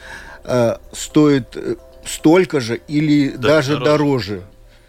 э, 0.49 0.77
стоит 0.93 1.57
э, 1.57 1.77
столько 2.05 2.61
же 2.61 2.81
или 2.89 3.31
да, 3.31 3.49
даже 3.49 3.79
дороже, 3.79 3.85
дороже 3.85 4.43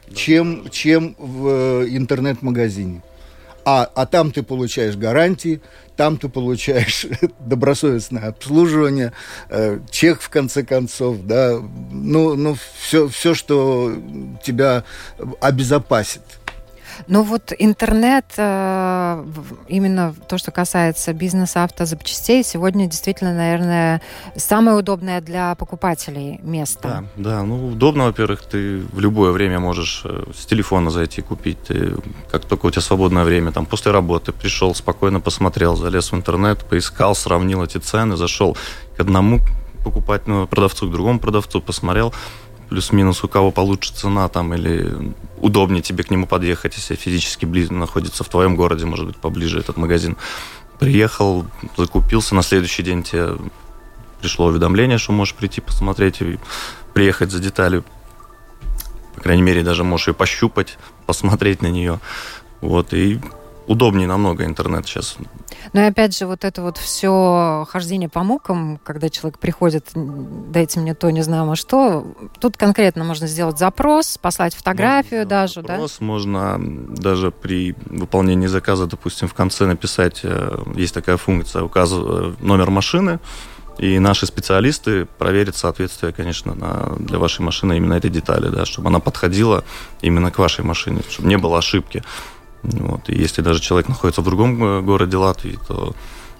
да, 0.07 0.15
чем, 0.15 0.55
дороже. 0.55 0.69
чем 0.71 1.15
в 1.17 1.47
э, 1.47 1.87
интернет-магазине. 1.89 3.01
А, 3.65 3.89
а 3.93 4.05
там 4.05 4.31
ты 4.31 4.41
получаешь 4.41 4.95
гарантии, 4.95 5.61
там 5.95 6.17
ты 6.17 6.29
получаешь 6.29 7.05
добросовестное 7.39 8.29
обслуживание, 8.29 9.11
э, 9.49 9.79
чек 9.91 10.21
в 10.21 10.29
конце 10.29 10.63
концов, 10.63 11.17
да, 11.23 11.59
ну, 11.91 12.35
ну 12.35 12.55
все, 12.79 13.07
все, 13.09 13.33
что 13.35 13.93
тебя 14.43 14.85
обезопасит. 15.41 16.21
Ну 17.07 17.23
вот 17.23 17.53
интернет, 17.57 18.25
э, 18.37 19.25
именно 19.67 20.13
то, 20.27 20.37
что 20.37 20.51
касается 20.51 21.13
бизнеса 21.13 21.63
автозапчастей, 21.63 22.43
сегодня 22.43 22.87
действительно, 22.87 23.33
наверное, 23.33 24.01
самое 24.35 24.77
удобное 24.77 25.21
для 25.21 25.55
покупателей 25.55 26.39
место. 26.43 27.05
Да, 27.15 27.31
да, 27.31 27.43
ну 27.43 27.67
удобно, 27.67 28.05
во-первых, 28.05 28.43
ты 28.43 28.79
в 28.79 28.99
любое 28.99 29.31
время 29.31 29.59
можешь 29.59 30.01
э, 30.05 30.23
с 30.35 30.45
телефона 30.45 30.89
зайти 30.91 31.21
купить, 31.21 31.61
ты, 31.63 31.95
как 32.31 32.45
только 32.45 32.67
у 32.67 32.71
тебя 32.71 32.81
свободное 32.81 33.23
время, 33.23 33.51
там 33.51 33.65
после 33.65 33.91
работы 33.91 34.31
пришел, 34.31 34.75
спокойно 34.75 35.19
посмотрел, 35.19 35.75
залез 35.75 36.11
в 36.11 36.15
интернет, 36.15 36.65
поискал, 36.65 37.15
сравнил 37.15 37.63
эти 37.63 37.77
цены, 37.77 38.17
зашел 38.17 38.57
к 38.97 38.99
одному 38.99 39.39
покупательному 39.83 40.47
продавцу, 40.47 40.87
к 40.87 40.91
другому 40.91 41.19
продавцу, 41.19 41.61
посмотрел, 41.61 42.13
плюс-минус 42.69 43.23
у 43.23 43.27
кого 43.27 43.51
получше 43.51 43.93
цена 43.93 44.27
там 44.29 44.53
или 44.53 45.13
удобнее 45.37 45.81
тебе 45.81 46.03
к 46.03 46.11
нему 46.11 46.27
подъехать, 46.27 46.75
если 46.75 46.95
физически 46.95 47.45
близко 47.45 47.73
находится 47.73 48.23
в 48.23 48.29
твоем 48.29 48.55
городе, 48.55 48.85
может 48.85 49.07
быть, 49.07 49.17
поближе 49.17 49.59
этот 49.59 49.77
магазин. 49.77 50.17
Приехал, 50.79 51.45
закупился, 51.75 52.35
на 52.35 52.43
следующий 52.43 52.83
день 52.83 53.03
тебе 53.03 53.35
пришло 54.21 54.47
уведомление, 54.47 54.97
что 54.97 55.11
можешь 55.11 55.33
прийти 55.33 55.61
посмотреть 55.61 56.21
и 56.21 56.39
приехать 56.93 57.31
за 57.31 57.39
деталью. 57.39 57.83
По 59.15 59.21
крайней 59.21 59.41
мере, 59.41 59.63
даже 59.63 59.83
можешь 59.83 60.07
ее 60.07 60.13
пощупать, 60.13 60.77
посмотреть 61.05 61.61
на 61.61 61.67
нее. 61.67 61.99
Вот, 62.61 62.93
и 62.93 63.19
удобнее 63.69 64.07
намного 64.07 64.45
интернет 64.45 64.87
сейчас. 64.87 65.15
Ну 65.73 65.81
и 65.81 65.83
опять 65.83 66.17
же, 66.17 66.25
вот 66.25 66.43
это 66.43 66.63
вот 66.63 66.77
все 66.77 67.67
хождение 67.69 68.09
по 68.09 68.23
мукам, 68.23 68.79
когда 68.83 69.09
человек 69.09 69.37
приходит, 69.37 69.89
дайте 69.93 70.79
мне 70.79 70.95
то, 70.95 71.11
не 71.11 71.21
знаю, 71.21 71.55
что, 71.55 72.07
тут 72.39 72.57
конкретно 72.57 73.03
можно 73.03 73.27
сделать 73.27 73.59
запрос, 73.59 74.17
послать 74.17 74.55
фотографию 74.55 75.19
можно 75.19 75.29
даже, 75.29 75.61
запрос, 75.61 75.97
да? 75.99 76.05
Можно 76.05 76.57
даже 76.59 77.29
при 77.29 77.75
выполнении 77.85 78.47
заказа, 78.47 78.87
допустим, 78.87 79.27
в 79.27 79.35
конце 79.35 79.67
написать, 79.67 80.21
э, 80.23 80.63
есть 80.75 80.95
такая 80.95 81.17
функция, 81.17 81.61
указывать 81.61 82.39
э, 82.39 82.43
номер 82.43 82.71
машины, 82.71 83.19
и 83.77 83.99
наши 83.99 84.25
специалисты 84.25 85.05
проверят 85.05 85.55
соответствие, 85.55 86.11
конечно, 86.11 86.55
на, 86.55 86.95
для 86.97 87.19
вашей 87.19 87.41
машины 87.41 87.77
именно 87.77 87.93
этой 87.93 88.09
детали, 88.09 88.49
да, 88.49 88.65
чтобы 88.65 88.89
она 88.89 88.99
подходила 88.99 89.63
именно 90.01 90.31
к 90.31 90.39
вашей 90.39 90.65
машине, 90.65 91.01
чтобы 91.07 91.29
не 91.29 91.37
было 91.37 91.59
ошибки. 91.59 92.03
Вот. 92.63 93.09
И 93.09 93.15
если 93.15 93.41
даже 93.41 93.59
человек 93.59 93.89
находится 93.89 94.21
в 94.21 94.25
другом 94.25 94.63
э, 94.63 94.81
городе 94.81 95.17
Латвии, 95.17 95.57
то 95.67 95.95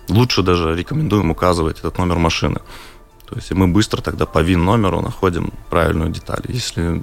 лучше 0.09 0.43
даже 0.43 0.75
рекомендуем 0.75 1.31
указывать 1.31 1.79
этот 1.79 1.97
номер 1.97 2.17
машины. 2.17 2.59
То 3.25 3.35
есть 3.35 3.51
мы 3.51 3.67
быстро 3.67 4.01
тогда 4.01 4.25
по 4.25 4.39
ВИН-номеру 4.39 5.01
находим 5.01 5.53
правильную 5.69 6.09
деталь. 6.09 6.41
Если 6.47 7.01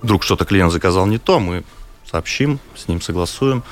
вдруг 0.00 0.22
что-то 0.22 0.44
клиент 0.44 0.72
заказал 0.72 1.06
не 1.06 1.18
то, 1.18 1.40
мы 1.40 1.64
сообщим, 2.10 2.60
с 2.76 2.88
ним 2.88 3.00
согласуем 3.00 3.64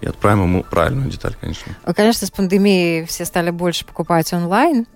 и 0.00 0.06
отправим 0.06 0.42
ему 0.42 0.64
правильную 0.64 1.10
деталь, 1.10 1.36
конечно. 1.40 1.76
Конечно, 1.94 2.26
с 2.26 2.30
пандемией 2.30 3.06
все 3.06 3.24
стали 3.24 3.50
больше 3.50 3.84
покупать 3.84 4.32
онлайн, 4.32 4.86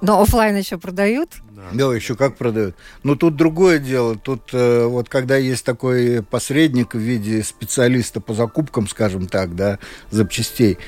но 0.00 0.20
офлайн 0.20 0.56
еще 0.56 0.78
продают? 0.78 1.30
Да, 1.50 1.62
да 1.72 1.94
еще 1.94 2.16
как 2.16 2.36
продают. 2.36 2.76
Но 3.02 3.14
тут 3.14 3.36
другое 3.36 3.78
дело. 3.78 4.16
Тут 4.16 4.50
э, 4.52 4.84
вот 4.84 5.08
когда 5.08 5.36
есть 5.36 5.64
такой 5.64 6.22
посредник 6.22 6.94
в 6.94 6.98
виде 6.98 7.42
специалиста 7.42 8.20
по 8.20 8.34
закупкам, 8.34 8.88
скажем 8.88 9.26
так, 9.26 9.54
да, 9.54 9.78
запчастей, 10.10 10.78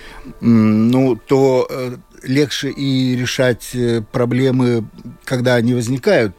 ну, 0.41 1.17
то 1.17 1.67
э, 1.71 1.97
легче 2.23 2.71
и 2.71 3.17
решать 3.17 3.75
э, 3.75 4.03
проблемы, 4.13 4.85
когда 5.25 5.55
они 5.55 5.75
возникают 5.75 6.35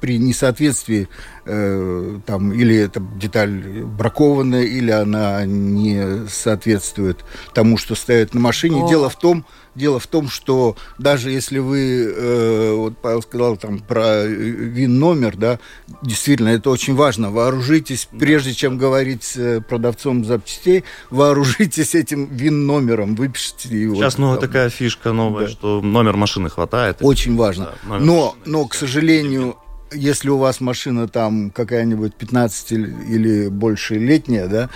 при 0.00 0.18
несоответствии 0.18 1.08
э, 1.44 2.18
там 2.26 2.52
или 2.52 2.76
эта 2.76 3.00
деталь 3.00 3.84
бракованная, 3.84 4.64
или 4.64 4.90
она 4.90 5.44
не 5.44 6.28
соответствует 6.28 7.24
тому, 7.54 7.78
что 7.78 7.94
стоит 7.94 8.34
на 8.34 8.40
машине. 8.40 8.84
О. 8.84 8.88
Дело 8.88 9.08
в 9.08 9.18
том, 9.18 9.46
Дело 9.76 9.98
в 10.00 10.06
том, 10.06 10.28
что 10.28 10.76
даже 10.98 11.30
если 11.30 11.58
вы, 11.58 12.12
э, 12.16 12.72
вот 12.74 12.98
Павел 12.98 13.22
сказал 13.22 13.56
там 13.56 13.78
про 13.78 14.24
ВИН-номер, 14.24 15.36
да, 15.36 15.58
действительно, 16.02 16.48
это 16.48 16.70
очень 16.70 16.94
важно. 16.94 17.30
Вооружитесь, 17.30 18.08
прежде 18.18 18.54
чем 18.54 18.78
говорить 18.78 19.22
с 19.22 19.60
продавцом 19.68 20.24
запчастей, 20.24 20.84
вооружитесь 21.10 21.94
этим 21.94 22.26
ВИН-номером, 22.26 23.14
выпишите 23.14 23.68
его. 23.68 23.96
Сейчас 23.96 24.16
ну, 24.16 24.36
такая 24.38 24.70
фишка 24.70 25.12
новая, 25.12 25.44
да. 25.44 25.50
что 25.50 25.82
номер 25.82 26.16
машины 26.16 26.48
хватает. 26.48 26.98
Очень 27.00 27.36
важно. 27.36 27.74
Да, 27.86 27.98
но, 27.98 28.34
но, 28.46 28.66
к 28.66 28.74
сожалению, 28.74 29.56
если 29.92 30.30
у 30.30 30.38
вас 30.38 30.60
машина 30.60 31.06
там 31.08 31.50
какая-нибудь 31.50 32.14
15 32.14 32.72
или 32.72 33.48
больше 33.48 33.96
летняя, 33.96 34.46
да, 34.46 34.70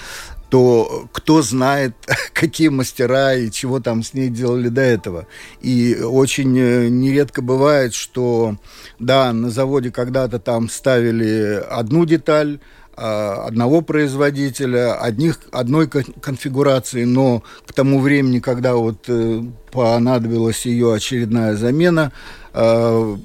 то 0.50 1.08
кто 1.12 1.42
знает, 1.42 1.94
какие 2.34 2.68
мастера 2.68 3.34
и 3.34 3.50
чего 3.50 3.80
там 3.80 4.02
с 4.02 4.12
ней 4.12 4.28
делали 4.28 4.68
до 4.68 4.82
этого. 4.82 5.26
И 5.60 5.96
очень 6.02 6.58
э, 6.58 6.88
нередко 6.88 7.40
бывает, 7.40 7.94
что, 7.94 8.56
да, 8.98 9.32
на 9.32 9.50
заводе 9.50 9.90
когда-то 9.90 10.38
там 10.38 10.68
ставили 10.68 11.62
одну 11.70 12.04
деталь, 12.04 12.60
а, 13.02 13.46
одного 13.46 13.80
производителя, 13.80 14.94
одних, 15.00 15.38
одной 15.52 15.88
конфигурации, 15.88 17.04
но 17.04 17.42
к 17.66 17.72
тому 17.72 18.00
времени, 18.00 18.40
когда 18.40 18.74
вот 18.74 19.04
э, 19.08 19.42
понадобилась 19.72 20.66
ее 20.66 20.92
очередная 20.92 21.56
замена, 21.56 22.12
а, 22.52 23.16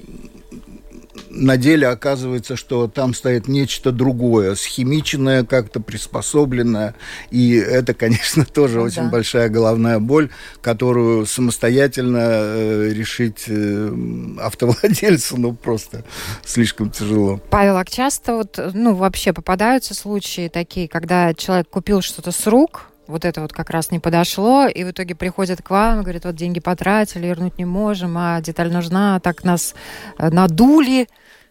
на 1.36 1.56
деле 1.56 1.88
оказывается, 1.88 2.56
что 2.56 2.88
там 2.88 3.14
стоит 3.14 3.48
нечто 3.48 3.92
другое, 3.92 4.54
схимиченное, 4.54 5.44
как-то 5.44 5.80
приспособленное. 5.80 6.94
И 7.30 7.54
это, 7.54 7.94
конечно, 7.94 8.44
тоже 8.54 8.78
ну, 8.78 8.84
очень 8.84 9.04
да. 9.04 9.10
большая 9.10 9.48
головная 9.48 9.98
боль, 9.98 10.30
которую 10.60 11.26
самостоятельно 11.26 12.18
э, 12.22 12.92
решить 12.92 13.44
э, 13.48 13.92
автовладельцу, 14.40 15.36
ну, 15.36 15.52
просто 15.52 16.04
слишком 16.44 16.90
тяжело. 16.90 17.40
Павел, 17.50 17.76
а 17.76 17.84
часто 17.84 18.34
вот, 18.34 18.58
ну, 18.72 18.94
вообще 18.94 19.32
попадаются 19.32 19.94
случаи 19.94 20.48
такие, 20.48 20.88
когда 20.88 21.34
человек 21.34 21.68
купил 21.68 22.00
что-то 22.00 22.32
с 22.32 22.46
рук, 22.46 22.86
вот 23.06 23.24
это 23.24 23.40
вот 23.40 23.52
как 23.52 23.70
раз 23.70 23.90
не 23.90 23.98
подошло, 23.98 24.66
и 24.66 24.84
в 24.84 24.90
итоге 24.90 25.14
приходят 25.14 25.62
к 25.62 25.70
вам, 25.70 26.02
говорят, 26.02 26.24
вот 26.24 26.34
деньги 26.34 26.60
потратили, 26.60 27.26
вернуть 27.26 27.58
не 27.58 27.64
можем, 27.64 28.16
а 28.18 28.40
деталь 28.40 28.72
нужна, 28.72 29.20
так 29.20 29.44
нас 29.44 29.74
э, 30.18 30.30
надули. 30.30 31.08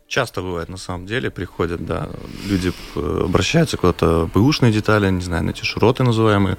Часто 0.08 0.42
бывает, 0.42 0.70
на 0.70 0.78
самом 0.78 1.08
деле, 1.08 1.32
приходят, 1.32 1.84
да, 1.84 2.10
люди 2.46 2.72
э, 2.96 3.22
обращаются 3.26 3.76
куда-то 3.76 4.30
бэушные 4.32 4.72
детали, 4.72 5.10
не 5.10 5.22
знаю, 5.22 5.44
на 5.44 5.50
эти 5.50 5.64
широты 5.64 6.04
называемые, 6.04 6.58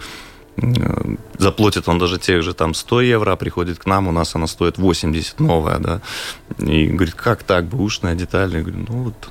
э, 0.56 1.16
заплатит 1.38 1.88
он 1.88 2.00
даже 2.00 2.18
тех 2.18 2.42
же 2.42 2.54
там 2.54 2.74
100 2.74 3.02
евро, 3.02 3.32
а 3.32 3.36
приходит 3.36 3.78
к 3.78 3.86
нам, 3.86 4.08
у 4.08 4.12
нас 4.12 4.34
она 4.34 4.48
стоит 4.48 4.78
80 4.78 5.38
новая, 5.38 5.78
да, 5.78 6.00
и 6.58 6.86
говорит, 6.88 7.14
как 7.14 7.44
так, 7.44 7.66
бэушная 7.66 8.16
деталь? 8.16 8.52
Я 8.52 8.62
говорю, 8.62 8.84
ну 8.88 9.02
вот. 9.04 9.28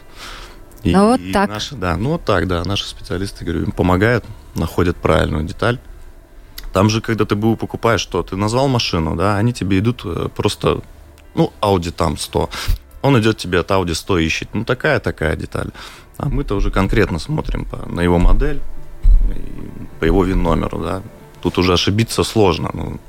И, 0.84 0.96
ну 0.96 1.08
вот 1.10 1.22
так. 1.34 1.50
Наши, 1.50 1.76
да, 1.76 1.98
ну 1.98 2.12
вот 2.12 2.24
так, 2.24 2.48
да, 2.48 2.64
наши 2.64 2.86
специалисты, 2.86 3.44
говорю, 3.44 3.64
им 3.64 3.72
помогают, 3.74 4.24
находят 4.56 4.96
правильную 4.96 5.44
деталь. 5.44 5.78
Там 6.72 6.90
же, 6.90 7.02
когда 7.02 7.26
ты 7.26 7.36
БУ 7.36 7.58
покупаешь, 7.58 8.02
что 8.02 8.24
ты 8.24 8.38
назвал 8.38 8.70
машину, 8.70 9.16
да, 9.18 9.36
они 9.36 9.52
тебе 9.52 9.80
идут 9.80 10.04
э, 10.06 10.30
просто, 10.34 10.82
ну, 11.34 11.52
Audi 11.62 11.92
там 11.92 12.18
100 12.18 12.50
он 13.06 13.20
идет 13.20 13.38
тебе 13.38 13.60
от 13.60 13.72
Audi 13.72 13.94
100 13.94 14.18
ищет. 14.20 14.50
Ну, 14.54 14.64
такая-такая 14.66 15.36
деталь. 15.36 15.70
А 16.18 16.30
мы-то 16.30 16.56
уже 16.56 16.72
конкретно 16.72 17.20
смотрим 17.20 17.66
по, 17.66 17.78
на 17.90 18.02
его 18.02 18.20
модель, 18.20 18.60
по 20.00 20.06
его 20.06 20.24
ВИН-номеру, 20.24 20.80
да. 20.80 21.02
Тут 21.42 21.58
уже 21.58 21.74
ошибиться 21.74 22.24
сложно. 22.24 22.70
Ну, 22.74 23.00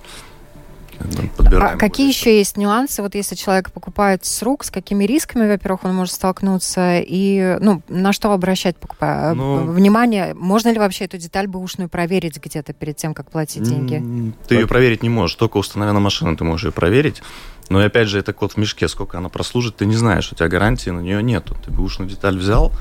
а 1.53 1.77
какие 1.77 2.09
еще 2.09 2.37
есть 2.37 2.57
нюансы, 2.57 3.03
вот 3.03 3.15
если 3.15 3.35
человек 3.35 3.71
покупает 3.71 4.25
с 4.25 4.43
рук, 4.43 4.65
с 4.65 4.71
какими 4.71 5.05
рисками, 5.05 5.49
во-первых, 5.49 5.85
он 5.85 5.95
может 5.95 6.15
столкнуться, 6.15 7.01
и 7.01 7.57
ну, 7.61 7.83
на 7.89 8.13
что 8.13 8.33
обращать 8.33 8.77
покупая? 8.77 9.35
Ну, 9.35 9.65
внимание, 9.65 10.35
можно 10.35 10.71
ли 10.71 10.79
вообще 10.79 11.05
эту 11.05 11.19
деталь 11.19 11.47
бэушную 11.47 11.89
проверить 11.89 12.39
где-то 12.43 12.73
перед 12.73 12.97
тем, 12.97 13.15
как 13.15 13.31
платить 13.31 13.63
деньги? 13.63 14.33
Ты 14.49 14.57
ее 14.57 14.67
проверить 14.67 15.03
не 15.03 15.09
можешь, 15.09 15.37
только 15.37 15.59
установя 15.59 15.93
на 15.93 16.01
машину 16.01 16.37
ты 16.37 16.45
можешь 16.45 16.67
ее 16.67 16.73
проверить. 16.73 17.23
Но 17.69 17.83
и 17.83 17.87
опять 17.87 18.09
же, 18.09 18.19
это 18.19 18.33
код 18.33 18.53
в 18.53 18.57
мешке, 18.57 18.89
сколько 18.89 19.19
она 19.19 19.29
прослужит, 19.29 19.77
ты 19.77 19.87
не 19.87 19.97
знаешь, 19.97 20.31
у 20.31 20.35
тебя 20.35 20.49
гарантии 20.49 20.91
на 20.91 21.01
нее 21.01 21.23
нету. 21.23 21.57
Ты 21.65 21.73
бэушную 21.73 22.09
деталь 22.09 22.39
взял, 22.39 22.73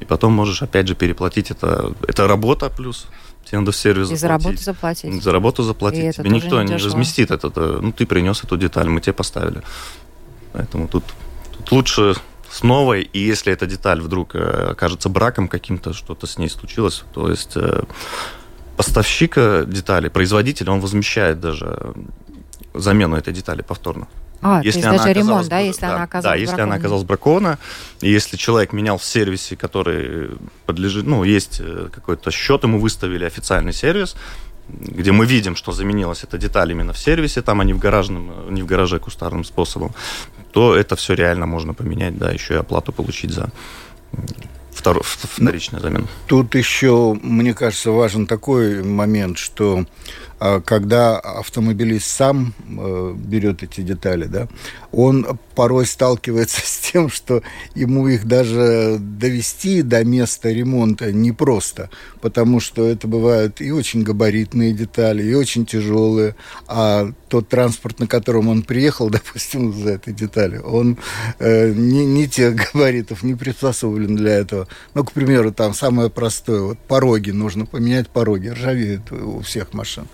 и 0.00 0.04
потом 0.04 0.32
можешь 0.32 0.62
опять 0.62 0.88
же 0.88 0.94
переплатить. 0.94 1.50
Это, 1.50 1.94
это 2.06 2.26
работа 2.26 2.70
плюс. 2.70 3.06
Тебе 3.52 3.60
надо 3.60 3.72
в 3.72 3.76
сервис 3.76 4.10
И 4.10 4.16
заплатить. 4.16 4.20
за 4.20 4.28
работу 4.28 4.62
заплатить. 4.62 5.22
За 5.22 5.32
работу 5.32 5.62
заплатить. 5.62 6.04
И 6.04 6.12
Тебе 6.12 6.30
никто 6.30 6.62
не, 6.62 6.70
не 6.70 6.76
разместит 6.78 7.30
это. 7.30 7.50
Ну, 7.82 7.92
ты 7.92 8.06
принес 8.06 8.42
эту 8.42 8.56
деталь, 8.56 8.88
мы 8.88 9.02
тебе 9.02 9.12
поставили. 9.12 9.60
Поэтому 10.54 10.88
тут, 10.88 11.04
тут 11.58 11.70
лучше 11.70 12.14
с 12.50 12.62
новой, 12.62 13.02
и 13.02 13.18
если 13.18 13.52
эта 13.52 13.66
деталь 13.66 14.00
вдруг 14.00 14.34
э, 14.36 14.70
окажется 14.70 15.10
браком 15.10 15.48
каким-то, 15.48 15.92
что-то 15.92 16.26
с 16.26 16.38
ней 16.38 16.48
случилось, 16.48 17.04
то 17.12 17.28
есть 17.28 17.52
э, 17.56 17.82
поставщик 18.78 19.34
детали, 19.66 20.08
производитель, 20.08 20.70
он 20.70 20.80
возмещает 20.80 21.38
даже 21.38 21.92
замену 22.72 23.16
этой 23.16 23.34
детали 23.34 23.60
повторно. 23.60 24.08
А, 24.42 24.60
если 24.64 24.82
то 24.82 24.92
есть 24.92 25.04
даже 25.04 25.12
ремонт, 25.14 25.48
да, 25.48 25.60
если 25.60 25.82
да, 25.82 25.94
она 25.94 26.02
оказалась 26.02 26.24
Да, 26.24 26.34
если 26.34 26.60
она 26.60 26.74
оказалась 26.74 27.04
бракована, 27.04 27.58
и 28.00 28.10
если 28.10 28.36
человек 28.36 28.72
менял 28.72 28.98
в 28.98 29.04
сервисе, 29.04 29.56
который 29.56 30.30
подлежит, 30.66 31.06
ну, 31.06 31.22
есть 31.22 31.60
э, 31.60 31.88
какой-то 31.92 32.30
счет, 32.32 32.64
ему 32.64 32.80
выставили 32.80 33.24
официальный 33.24 33.72
сервис, 33.72 34.16
где 34.68 35.12
мы 35.12 35.26
видим, 35.26 35.54
что 35.54 35.72
заменилась 35.72 36.24
эта 36.24 36.38
деталь 36.38 36.72
именно 36.72 36.92
в 36.92 36.98
сервисе, 36.98 37.40
там, 37.42 37.60
а 37.60 37.64
не 37.64 37.72
в, 37.72 37.78
гаражном, 37.78 38.52
не 38.52 38.62
в 38.62 38.66
гараже 38.66 38.98
кустарным 38.98 39.44
способом, 39.44 39.94
то 40.52 40.74
это 40.74 40.96
все 40.96 41.14
реально 41.14 41.46
можно 41.46 41.72
поменять, 41.72 42.18
да, 42.18 42.30
еще 42.32 42.54
и 42.54 42.56
оплату 42.56 42.92
получить 42.92 43.32
за 43.32 43.50
втор, 44.72 45.02
вторичную 45.04 45.80
замену. 45.80 46.06
Тут 46.26 46.54
еще, 46.54 47.16
мне 47.22 47.54
кажется, 47.54 47.90
важен 47.90 48.26
такой 48.26 48.82
момент, 48.82 49.38
что 49.38 49.84
когда 50.64 51.18
автомобилист 51.18 52.06
сам 52.06 52.52
э, 52.68 53.14
берет 53.16 53.62
эти 53.62 53.80
детали, 53.82 54.24
да, 54.24 54.48
он 54.90 55.38
порой 55.54 55.86
сталкивается 55.86 56.60
с 56.64 56.78
тем, 56.78 57.08
что 57.10 57.42
ему 57.74 58.08
их 58.08 58.26
даже 58.26 58.98
довести 58.98 59.82
до 59.82 60.04
места 60.04 60.50
ремонта 60.50 61.12
непросто, 61.12 61.90
потому 62.20 62.58
что 62.60 62.86
это 62.88 63.06
бывают 63.06 63.60
и 63.60 63.70
очень 63.70 64.02
габаритные 64.02 64.72
детали, 64.72 65.22
и 65.22 65.34
очень 65.34 65.64
тяжелые, 65.64 66.34
а 66.66 67.12
тот 67.28 67.48
транспорт, 67.48 68.00
на 68.00 68.06
котором 68.06 68.48
он 68.48 68.62
приехал, 68.62 69.10
допустим, 69.10 69.72
за 69.72 69.92
этой 69.92 70.12
детали, 70.12 70.58
он 70.58 70.98
э, 71.38 71.72
не, 71.72 72.04
не 72.04 72.28
тех 72.28 72.54
габаритов, 72.56 73.22
не 73.22 73.34
приспособлен 73.34 74.16
для 74.16 74.32
этого. 74.32 74.66
Ну, 74.94 75.04
к 75.04 75.12
примеру, 75.12 75.52
там 75.52 75.72
самое 75.72 76.10
простое, 76.10 76.62
вот 76.62 76.78
пороги, 76.78 77.30
нужно 77.30 77.64
поменять 77.64 78.08
пороги, 78.08 78.48
ржавеют 78.48 79.12
у 79.12 79.40
всех 79.40 79.72
машин. 79.72 80.06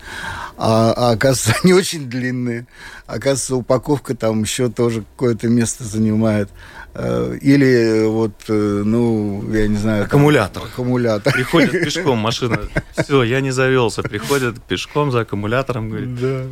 А, 0.57 0.93
а 0.97 1.11
оказывается, 1.13 1.55
они 1.65 1.73
очень 1.73 2.09
длинные. 2.09 2.67
Оказывается, 3.07 3.57
упаковка 3.57 4.15
там 4.15 4.43
еще 4.43 4.69
тоже 4.69 5.05
какое-то 5.17 5.49
место 5.49 5.85
занимает. 5.85 6.51
Э, 6.95 7.37
или 7.41 8.07
вот, 8.07 8.33
э, 8.49 8.83
ну, 8.85 9.45
я 9.53 9.69
не 9.69 9.77
знаю... 9.77 10.05
Аккумулятор. 10.05 10.63
Там, 10.63 10.71
аккумулятор. 10.73 11.33
Приходит 11.33 11.71
пешком 11.85 12.19
машина. 12.19 12.61
Все, 12.97 13.23
я 13.23 13.41
не 13.41 13.53
завелся. 13.53 14.03
Приходит 14.03 14.61
пешком 14.63 15.13
за 15.13 15.21
аккумулятором, 15.21 15.91
говорит. 15.91 16.21
Да. 16.21 16.45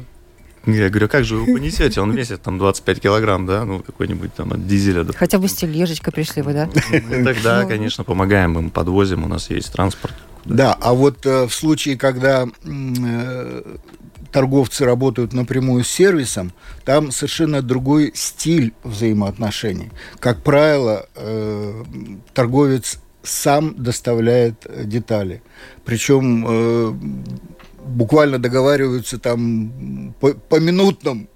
Я 0.66 0.88
говорю, 0.88 1.08
как 1.08 1.24
же 1.24 1.36
вы 1.36 1.52
понесете? 1.54 2.00
Он 2.00 2.12
весит 2.12 2.42
там 2.42 2.58
25 2.58 3.00
килограмм, 3.00 3.46
да, 3.46 3.64
ну 3.64 3.78
какой-нибудь 3.80 4.34
там 4.34 4.52
от 4.52 4.66
дизеля. 4.66 5.04
До... 5.04 5.12
Хотя 5.12 5.38
бы 5.38 5.46
с 5.46 5.54
тележечкой 5.54 6.12
пришли 6.12 6.42
вы, 6.42 6.54
да? 6.54 6.68
Ну, 6.90 7.24
тогда, 7.24 7.64
конечно, 7.64 8.02
помогаем 8.02 8.58
им, 8.58 8.70
подвозим, 8.70 9.22
у 9.24 9.28
нас 9.28 9.48
есть 9.48 9.72
транспорт. 9.72 10.14
Да, 10.46 10.76
а 10.80 10.94
вот 10.94 11.26
э, 11.26 11.46
в 11.46 11.52
случае, 11.52 11.96
когда 11.96 12.46
э, 12.64 13.76
торговцы 14.30 14.84
работают 14.84 15.32
напрямую 15.32 15.84
с 15.84 15.88
сервисом, 15.88 16.52
там 16.84 17.10
совершенно 17.10 17.62
другой 17.62 18.12
стиль 18.14 18.72
взаимоотношений. 18.84 19.90
Как 20.20 20.42
правило, 20.42 21.08
э, 21.14 21.84
торговец 22.32 22.98
сам 23.22 23.74
доставляет 23.76 24.66
детали. 24.84 25.42
Причем 25.84 26.46
э, 26.46 26.94
буквально 27.84 28.38
договариваются 28.38 29.18
там 29.18 30.14
по, 30.20 30.34
по 30.34 30.60
минутным 30.60 31.28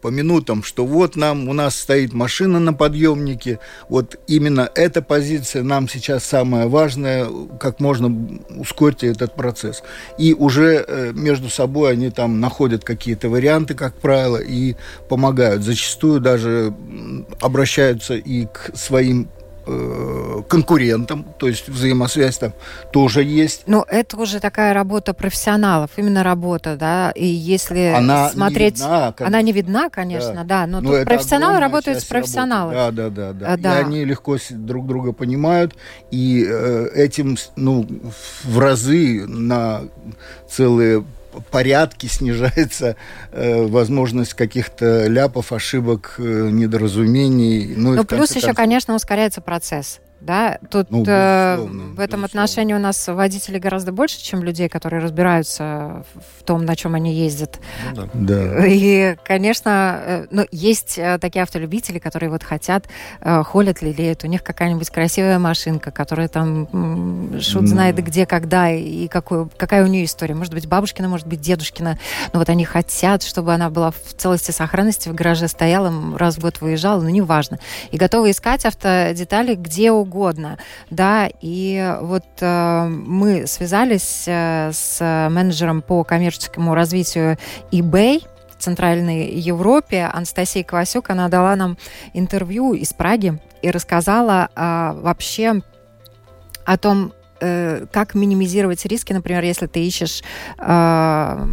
по 0.00 0.08
минутам, 0.08 0.62
что 0.62 0.86
вот 0.86 1.16
нам, 1.16 1.48
у 1.48 1.52
нас 1.52 1.76
стоит 1.76 2.12
машина 2.12 2.58
на 2.60 2.72
подъемнике, 2.72 3.58
вот 3.88 4.18
именно 4.26 4.70
эта 4.74 5.02
позиция 5.02 5.62
нам 5.62 5.88
сейчас 5.88 6.24
самая 6.24 6.68
важная, 6.68 7.26
как 7.58 7.80
можно 7.80 8.10
ускорить 8.56 9.04
этот 9.04 9.34
процесс. 9.34 9.82
И 10.18 10.34
уже 10.34 10.84
э, 10.86 11.12
между 11.14 11.48
собой 11.48 11.92
они 11.92 12.10
там 12.10 12.40
находят 12.40 12.84
какие-то 12.84 13.28
варианты, 13.28 13.74
как 13.74 13.94
правило, 13.94 14.38
и 14.38 14.76
помогают. 15.08 15.62
Зачастую 15.62 16.20
даже 16.20 16.74
обращаются 17.40 18.14
и 18.14 18.46
к 18.46 18.76
своим 18.76 19.28
Э, 19.70 20.42
конкурентам, 20.48 21.26
то 21.36 21.46
есть 21.46 21.68
взаимосвязь 21.68 22.38
там 22.38 22.54
тоже 22.90 23.22
есть. 23.22 23.64
Но 23.66 23.84
это 23.86 24.16
уже 24.16 24.40
такая 24.40 24.72
работа 24.72 25.12
профессионалов, 25.12 25.90
именно 25.96 26.22
работа, 26.22 26.76
да, 26.76 27.10
и 27.10 27.26
если 27.26 27.92
она 27.94 28.30
смотреть... 28.30 28.78
Не 28.78 28.84
видна. 28.84 29.14
Она 29.18 29.42
не 29.42 29.52
видна, 29.52 29.90
конечно, 29.90 30.44
да, 30.44 30.62
да 30.62 30.66
но, 30.66 30.80
но 30.80 30.90
тут 30.90 31.04
профессионалы 31.04 31.60
работают 31.60 32.00
с 32.00 32.04
профессионалами. 32.04 32.74
Да, 32.74 32.90
да, 32.90 33.10
да, 33.10 33.32
да. 33.34 33.56
Да. 33.58 33.78
И 33.78 33.82
они 33.82 34.04
легко 34.06 34.38
друг 34.50 34.86
друга 34.86 35.12
понимают, 35.12 35.74
и 36.10 36.46
э, 36.48 36.88
этим, 36.94 37.36
ну, 37.56 37.86
в 38.44 38.58
разы 38.58 39.26
на 39.26 39.82
целые 40.48 41.04
порядке 41.46 42.08
снижается 42.08 42.96
э, 43.32 43.66
возможность 43.66 44.34
каких-то 44.34 45.06
ляпов, 45.06 45.52
ошибок, 45.52 46.14
э, 46.18 46.48
недоразумений. 46.50 47.74
Ну, 47.76 47.94
ну 47.94 48.04
плюс 48.04 48.34
еще, 48.34 48.54
конечно, 48.54 48.94
ускоряется 48.94 49.40
процесс. 49.40 50.00
Да, 50.20 50.58
тут 50.70 50.90
ну, 50.90 51.04
э, 51.06 51.56
в 51.56 52.00
этом 52.00 52.20
безусловно. 52.20 52.24
отношении 52.26 52.74
у 52.74 52.78
нас 52.78 53.06
водителей 53.06 53.60
гораздо 53.60 53.92
больше, 53.92 54.20
чем 54.20 54.42
людей, 54.42 54.68
которые 54.68 55.00
разбираются 55.00 56.04
в 56.38 56.42
том, 56.42 56.64
на 56.64 56.74
чем 56.74 56.96
они 56.96 57.14
ездят. 57.14 57.60
Ну, 57.94 58.08
да. 58.14 58.66
И, 58.66 59.16
конечно, 59.24 60.00
э, 60.04 60.26
ну, 60.30 60.44
есть 60.50 60.98
э, 60.98 61.18
такие 61.20 61.42
автолюбители, 61.44 62.00
которые 62.00 62.30
вот 62.30 62.42
хотят, 62.42 62.86
э, 63.20 63.44
холят, 63.44 63.80
лелеют. 63.80 64.24
У 64.24 64.26
них 64.26 64.42
какая-нибудь 64.42 64.90
красивая 64.90 65.38
машинка, 65.38 65.92
которая 65.92 66.26
там 66.26 66.66
шут 67.40 67.62
ну. 67.62 67.68
знает 67.68 67.96
где, 68.02 68.26
когда 68.26 68.70
и 68.70 69.06
какой, 69.06 69.48
какая 69.56 69.84
у 69.84 69.86
нее 69.86 70.04
история. 70.04 70.34
Может 70.34 70.52
быть, 70.52 70.66
бабушкина, 70.66 71.08
может 71.08 71.28
быть, 71.28 71.40
дедушкина. 71.40 71.96
Но 72.32 72.40
вот 72.40 72.48
они 72.48 72.64
хотят, 72.64 73.22
чтобы 73.22 73.54
она 73.54 73.70
была 73.70 73.92
в 73.92 74.14
целости 74.16 74.50
сохранности, 74.50 75.08
в 75.08 75.14
гараже 75.14 75.46
стояла, 75.46 75.92
раз 76.18 76.36
в 76.36 76.40
год 76.40 76.60
выезжала, 76.60 77.00
но 77.00 77.08
неважно. 77.08 77.60
И 77.92 77.96
готовы 77.96 78.32
искать 78.32 78.64
автодетали 78.64 79.54
где 79.54 79.92
угодно 79.92 80.07
угодно, 80.08 80.58
да, 80.90 81.28
и 81.40 81.96
вот 82.00 82.24
э, 82.40 82.86
мы 82.88 83.46
связались 83.46 84.24
э, 84.26 84.70
с 84.72 85.28
менеджером 85.30 85.82
по 85.82 86.02
коммерческому 86.04 86.74
развитию 86.74 87.36
eBay, 87.70 88.24
Центральной 88.58 89.30
Европе. 89.34 90.10
Анастасия 90.12 90.64
Квасюк, 90.64 91.10
она 91.10 91.28
дала 91.28 91.54
нам 91.56 91.76
интервью 92.12 92.74
из 92.74 92.92
Праги 92.92 93.38
и 93.62 93.70
рассказала 93.70 94.48
э, 94.54 95.00
вообще 95.00 95.62
о 96.64 96.76
том, 96.76 97.12
э, 97.40 97.86
как 97.92 98.14
минимизировать 98.14 98.84
риски, 98.84 99.12
например, 99.12 99.42
если 99.44 99.66
ты 99.66 99.86
ищешь 99.86 100.22
э, 100.58 101.46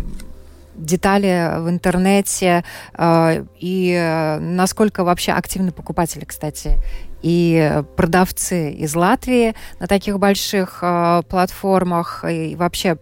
детали 0.75 1.59
в 1.59 1.69
интернете 1.69 2.63
э, 2.97 3.45
и 3.59 4.37
насколько 4.41 5.03
вообще 5.03 5.31
активны 5.31 5.71
покупатели, 5.71 6.25
кстати, 6.25 6.77
и 7.25 7.81
продавцы 7.95 8.71
из 8.71 8.93
Латвии 8.95 9.55
на 9.79 9.87
таких 9.87 10.19
больших 10.19 10.79
э, 10.83 11.23
платформах 11.27 12.23
и 12.23 12.55
вообще 12.55 12.99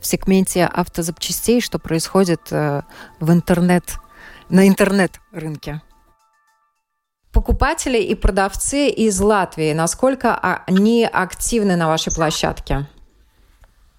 в 0.00 0.06
сегменте 0.06 0.66
автозапчастей, 0.66 1.60
что 1.60 1.80
происходит 1.80 2.42
э, 2.52 2.82
в 3.18 3.32
интернет, 3.32 3.96
на 4.50 4.68
интернет-рынке. 4.68 5.82
Покупатели 7.32 7.98
и 7.98 8.14
продавцы 8.14 8.88
из 8.88 9.20
Латвии, 9.20 9.72
насколько 9.72 10.36
они 10.36 11.04
активны 11.04 11.74
на 11.74 11.88
вашей 11.88 12.14
площадке? 12.14 12.86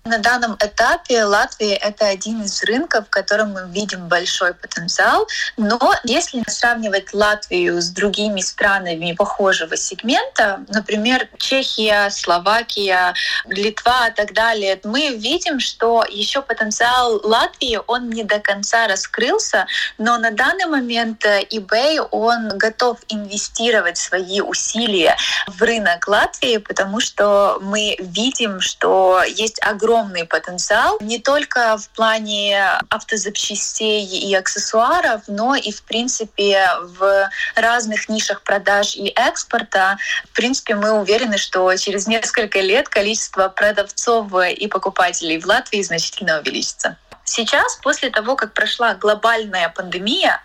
На 0.04 0.18
данном 0.18 0.56
этапе 0.56 1.24
Латвия— 1.26 1.76
это 1.82 2.08
один 2.08 2.42
из 2.42 2.64
рынков, 2.64 3.06
в 3.06 3.10
котором 3.12 3.52
мы 3.52 3.70
видим 3.70 4.08
большой 4.08 4.56
потенциал. 4.56 5.28
Но 5.58 5.80
если 6.04 6.42
сравнивать 6.48 7.14
Латвию 7.14 7.80
с 7.80 7.90
другими 7.90 8.42
странами 8.42 9.14
похожего 9.14 9.78
сегмента, 9.78 10.62
например, 10.70 11.30
Чехия, 11.38 12.10
Словакия, 12.10 13.14
Литва 13.46 14.08
и 14.08 14.14
так 14.16 14.34
далее, 14.34 14.80
мы 14.84 15.10
видим, 15.18 15.60
что 15.60 16.04
еще 16.10 16.42
потенциал 16.42 17.22
Латвии, 17.24 17.80
он 17.86 18.10
не 18.10 18.24
до 18.24 18.40
конца 18.40 18.88
раскрылся, 18.88 19.68
но 20.00 20.18
на 20.18 20.32
данный 20.32 20.66
момент 20.66 21.24
eBay, 21.26 22.00
он 22.10 22.58
готов 22.58 22.98
инвестировать 23.08 23.98
свои 23.98 24.42
усилия 24.42 25.16
в 25.46 25.62
рынок 25.62 26.08
Латвии, 26.08 26.58
потому 26.58 27.00
что 27.00 27.60
мы 27.62 27.96
видим, 28.00 28.62
что 28.62 29.22
есть 29.28 29.62
огромный 29.62 29.90
огромный 29.91 30.25
потенциал 30.25 30.97
не 31.01 31.19
только 31.19 31.77
в 31.77 31.89
плане 31.89 32.62
автозапчастей 32.89 34.06
и 34.06 34.34
аксессуаров, 34.34 35.23
но 35.27 35.56
и, 35.56 35.71
в 35.71 35.84
принципе, 35.84 36.67
в 36.82 37.30
разных 37.56 38.08
нишах 38.08 38.41
продаж 38.41 38.95
и 38.95 39.12
экспорта. 39.15 39.97
В 40.32 40.36
принципе, 40.36 40.75
мы 40.75 40.91
уверены, 40.91 41.38
что 41.38 41.75
через 41.75 42.08
несколько 42.08 42.62
лет 42.62 42.88
количество 42.88 43.49
продавцов 43.49 44.32
и 44.34 44.67
покупателей 44.67 45.39
в 45.39 45.45
Латвии 45.45 45.82
значительно 45.82 46.39
увеличится. 46.39 46.97
Сейчас, 47.32 47.78
после 47.78 48.10
того, 48.10 48.36
как 48.36 48.54
прошла 48.54 48.94
глобальная 48.94 49.70
пандемия, 49.70 50.41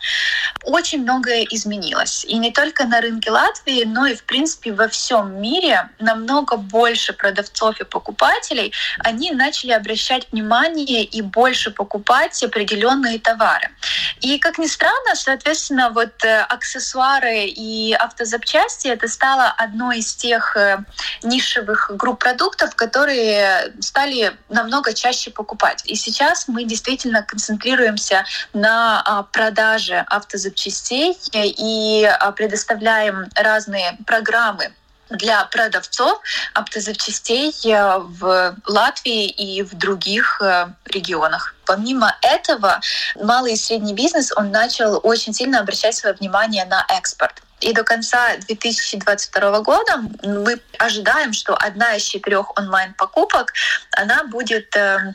очень 0.62 1.02
многое 1.02 1.44
изменилось. 1.50 2.24
И 2.24 2.38
не 2.38 2.52
только 2.52 2.84
на 2.84 3.00
рынке 3.00 3.30
Латвии, 3.30 3.84
но 3.84 4.06
и, 4.06 4.14
в 4.14 4.22
принципе, 4.22 4.72
во 4.72 4.86
всем 4.86 5.40
мире 5.40 5.88
намного 5.98 6.56
больше 6.56 7.12
продавцов 7.12 7.80
и 7.80 7.84
покупателей, 7.84 8.72
они 8.98 9.32
начали 9.32 9.72
обращать 9.72 10.28
внимание 10.30 11.02
и 11.02 11.22
больше 11.22 11.72
покупать 11.72 12.40
определенные 12.44 13.18
товары. 13.18 13.70
И, 14.20 14.38
как 14.38 14.58
ни 14.58 14.66
странно, 14.66 15.14
соответственно, 15.14 15.90
вот 15.90 16.24
э, 16.24 16.40
аксессуары 16.42 17.46
и 17.46 17.92
автозапчасти 17.94 18.86
это 18.88 19.08
стало 19.08 19.48
одной 19.48 19.98
из 19.98 20.14
тех 20.14 20.56
э, 20.56 20.78
нишевых 21.24 21.90
групп 21.96 22.20
продуктов, 22.20 22.76
которые 22.76 23.72
стали 23.80 24.36
намного 24.48 24.94
чаще 24.94 25.30
покупать. 25.30 25.82
И 25.86 25.96
сейчас 25.96 26.46
мы 26.46 26.62
действительно 26.64 26.75
концентрируемся 27.22 28.24
на 28.52 29.02
а, 29.02 29.22
продаже 29.22 30.04
автозапчастей 30.08 31.16
и 31.32 32.04
а, 32.04 32.32
предоставляем 32.32 33.26
разные 33.34 33.96
программы 34.06 34.72
для 35.08 35.44
продавцов 35.44 36.20
автозапчастей 36.52 37.52
э, 37.72 37.98
в 37.98 38.56
Латвии 38.66 39.28
и 39.28 39.62
в 39.62 39.72
других 39.74 40.42
регионах. 40.86 41.54
Помимо 41.64 42.12
этого, 42.22 42.80
малый 43.14 43.52
и 43.52 43.56
средний 43.56 43.94
бизнес, 43.94 44.32
он 44.34 44.50
начал 44.50 44.98
очень 45.04 45.32
сильно 45.32 45.60
обращать 45.60 45.94
свое 45.94 46.16
внимание 46.16 46.64
на 46.64 46.84
экспорт. 46.88 47.40
И 47.60 47.72
до 47.72 47.84
конца 47.84 48.36
2022 48.46 49.60
года 49.60 50.02
мы 50.22 50.60
ожидаем, 50.78 51.32
что 51.32 51.56
одна 51.56 51.96
из 51.96 52.02
четырех 52.02 52.56
онлайн-покупок, 52.58 53.52
она 53.92 54.24
будет 54.24 54.76
э, 54.76 55.14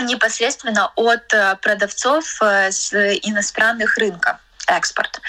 непосредственно 0.00 0.90
от 0.96 1.32
э, 1.32 1.56
продавцов 1.62 2.40
э, 2.42 2.70
с 2.70 2.92
иностранных 2.94 3.96
рынков 3.98 4.36
экспорт. 4.66 5.20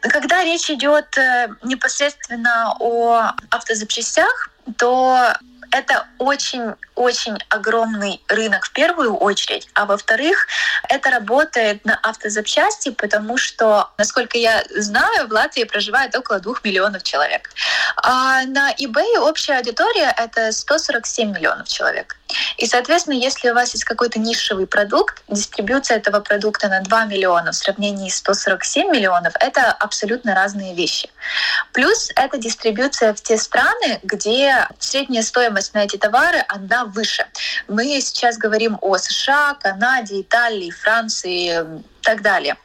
Когда 0.00 0.44
речь 0.44 0.70
идет 0.70 1.16
э, 1.18 1.48
непосредственно 1.62 2.76
о 2.78 3.32
автозапчастях, 3.50 4.50
то 4.78 5.34
это 5.70 6.06
очень-очень 6.18 7.38
огромный 7.48 8.22
рынок 8.28 8.64
в 8.64 8.72
первую 8.72 9.14
очередь, 9.16 9.68
а 9.74 9.84
во-вторых, 9.84 10.46
это 10.88 11.10
работает 11.10 11.84
на 11.84 11.96
автозапчасти, 11.96 12.90
потому 12.90 13.36
что, 13.36 13.90
насколько 13.98 14.38
я 14.38 14.64
знаю, 14.70 15.28
в 15.28 15.32
Латвии 15.32 15.64
проживает 15.64 16.14
около 16.16 16.40
двух 16.40 16.64
миллионов 16.64 17.02
человек. 17.02 17.50
А 17.96 18.44
на 18.44 18.72
eBay 18.72 19.18
общая 19.18 19.58
аудитория— 19.58 20.14
это 20.16 20.52
147 20.52 21.32
миллионов 21.32 21.68
человек. 21.68 22.16
И, 22.56 22.66
соответственно, 22.66 23.14
если 23.14 23.50
у 23.50 23.54
вас 23.54 23.72
есть 23.72 23.84
какой-то 23.84 24.18
нишевый 24.18 24.66
продукт, 24.66 25.22
дистрибьюция 25.28 25.98
этого 25.98 26.20
продукта 26.20 26.68
на 26.68 26.80
2 26.80 27.04
миллиона 27.06 27.52
в 27.52 27.54
сравнении 27.54 28.08
с 28.08 28.16
147 28.16 28.90
миллионов— 28.90 29.34
это 29.40 29.72
абсолютно 29.72 30.34
разные 30.34 30.74
вещи. 30.74 31.08
Плюс 31.72 32.10
это 32.16 32.38
дистрибьюция 32.38 33.14
в 33.14 33.20
те 33.20 33.36
страны, 33.38 34.00
где 34.02 34.66
средняя 34.78 35.22
стоимость 35.22 35.74
на 35.74 35.84
эти 35.84 35.96
товары, 35.96 36.44
она 36.48 36.84
выше. 36.84 37.26
Мы 37.68 38.00
сейчас 38.00 38.38
говорим 38.38 38.78
о 38.80 38.96
США, 38.98 39.56
Канаде, 39.60 40.20
Италии, 40.20 40.70
Франции 40.70 41.60
и 41.60 41.82
так 42.02 42.22
далее. 42.22 42.56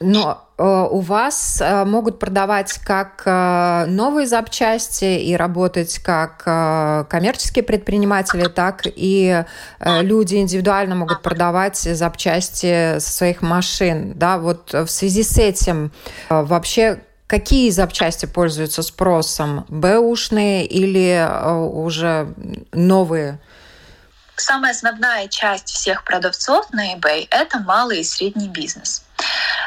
Но 0.00 0.48
э, 0.56 0.62
у 0.62 1.00
вас 1.00 1.60
э, 1.60 1.84
могут 1.84 2.20
продавать 2.20 2.74
как 2.84 3.22
э, 3.24 3.86
новые 3.88 4.28
запчасти 4.28 5.18
и 5.18 5.34
работать 5.34 5.98
как 5.98 6.42
э, 6.46 7.04
коммерческие 7.10 7.64
предприниматели, 7.64 8.46
так 8.46 8.82
и 8.84 9.44
э, 9.80 10.02
люди 10.02 10.36
индивидуально 10.36 10.94
могут 10.94 11.22
продавать 11.22 11.78
запчасти 11.78 13.00
своих 13.00 13.42
машин. 13.42 14.12
Да, 14.14 14.38
вот 14.38 14.72
в 14.72 14.86
связи 14.86 15.24
с 15.24 15.36
этим 15.36 15.90
э, 16.30 16.42
вообще 16.42 17.00
Какие 17.28 17.68
запчасти 17.68 18.24
пользуются 18.24 18.82
спросом? 18.82 19.66
Бэушные 19.68 20.64
или 20.64 21.28
э, 21.28 21.52
уже 21.52 22.32
новые? 22.72 23.38
Самая 24.36 24.72
основная 24.72 25.28
часть 25.28 25.68
всех 25.68 26.04
продавцов 26.04 26.72
на 26.72 26.94
eBay— 26.94 27.26
это 27.30 27.58
малый 27.58 28.00
и 28.00 28.04
средний 28.04 28.48
бизнес. 28.48 29.04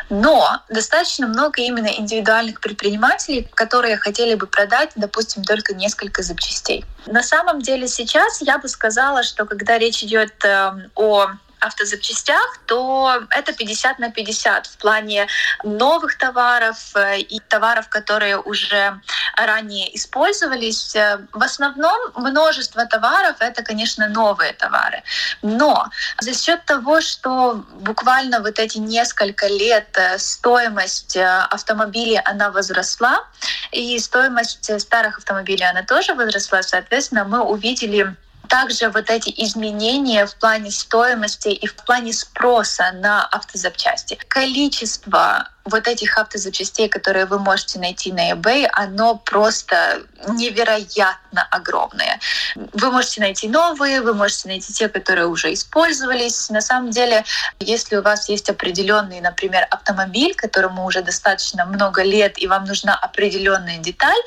Но 0.10 0.62
достаточно 0.69 1.28
много 1.28 1.62
именно 1.62 1.88
индивидуальных 1.88 2.60
предпринимателей, 2.60 3.47
которые 3.54 3.97
хотели 3.97 4.36
бы 4.36 4.45
продать, 4.45 4.91
допустим, 4.95 5.43
только 5.43 5.74
несколько 5.74 6.21
запчастей. 6.21 6.84
На 7.06 7.24
самом 7.24 7.62
деле 7.62 7.88
сейчас 7.88 8.41
я 8.41 8.58
бы 8.58 8.67
сказала, 8.67 9.24
что 9.24 9.45
когда 9.45 9.78
речь 9.78 10.04
идет 10.04 10.34
эм, 10.43 10.91
о 10.95 11.28
автозапчастях, 11.62 12.60
то 12.65 13.24
это 13.30 13.54
50 13.54 14.00
на 14.00 14.12
50 14.12 14.67
в 14.67 14.78
плане 14.78 15.28
новых 15.63 16.17
товаров 16.17 16.78
э, 16.95 17.19
и 17.19 17.39
товаров, 17.39 17.88
которые 17.89 18.38
уже 18.38 19.00
ранее 19.36 19.95
использовались. 19.95 20.95
Э, 20.95 21.19
в 21.32 21.43
основном 21.43 21.97
множество 22.15 22.86
товаров— 22.86 23.36
это, 23.39 23.63
конечно, 23.63 24.08
новые 24.08 24.54
товары. 24.54 25.04
Но 25.41 25.88
за 26.19 26.34
счет 26.34 26.65
того, 26.65 27.02
что 27.02 27.63
буквально 27.74 28.41
вот 28.41 28.60
эти 28.60 28.80
несколько 28.80 29.47
лет 29.47 29.95
э, 29.97 30.17
стоимость 30.17 31.17
автомобилей, 31.17 32.19
она 32.26 32.50
возросла, 32.50 33.26
и 33.71 34.00
стоимость 34.00 34.82
старых 34.82 35.19
автомобилей, 35.19 35.65
она 35.65 35.84
тоже 35.84 36.15
возросла, 36.15 36.63
соответственно, 36.63 37.24
мы 37.24 37.41
увидели 37.41 38.15
также 38.52 38.90
вот 38.90 39.10
эти 39.10 39.34
изменения 39.46 40.26
в 40.26 40.36
плане 40.36 40.72
стоимости 40.72 41.48
и 41.48 41.66
в 41.66 41.76
плане 41.76 42.12
спроса 42.12 42.92
на 42.92 43.26
автозапчасти. 43.26 44.20
Количество 44.28 45.48
вот 45.65 45.88
этих 45.88 46.17
автозапчастей, 46.17 46.89
которые 46.89 47.26
вы 47.26 47.39
можете 47.39 47.80
найти 47.80 48.12
на 48.12 48.32
eBay, 48.32 48.67
оно 48.71 49.15
просто 49.15 50.02
невероятно 50.28 51.47
огромное. 51.52 52.19
Вы 52.56 52.91
можете 52.91 53.21
найти 53.21 53.47
новые, 53.47 54.02
вы 54.02 54.13
можете 54.13 54.47
найти 54.47 54.74
те, 54.74 54.89
которые 54.89 55.28
уже 55.28 55.54
использовались. 55.54 56.50
На 56.50 56.62
самом 56.62 56.91
деле, 56.91 57.24
если 57.60 57.97
у 57.97 58.02
вас 58.02 58.30
есть 58.30 58.50
определенный, 58.50 59.21
например, 59.21 59.67
автомобиль, 59.69 60.36
которому 60.36 60.86
уже 60.86 61.02
достаточно 61.02 61.65
много 61.65 62.04
лет, 62.04 62.41
и 62.41 62.47
вам 62.47 62.65
нужна 62.65 62.95
определенная 62.95 63.78
деталь, 63.78 64.21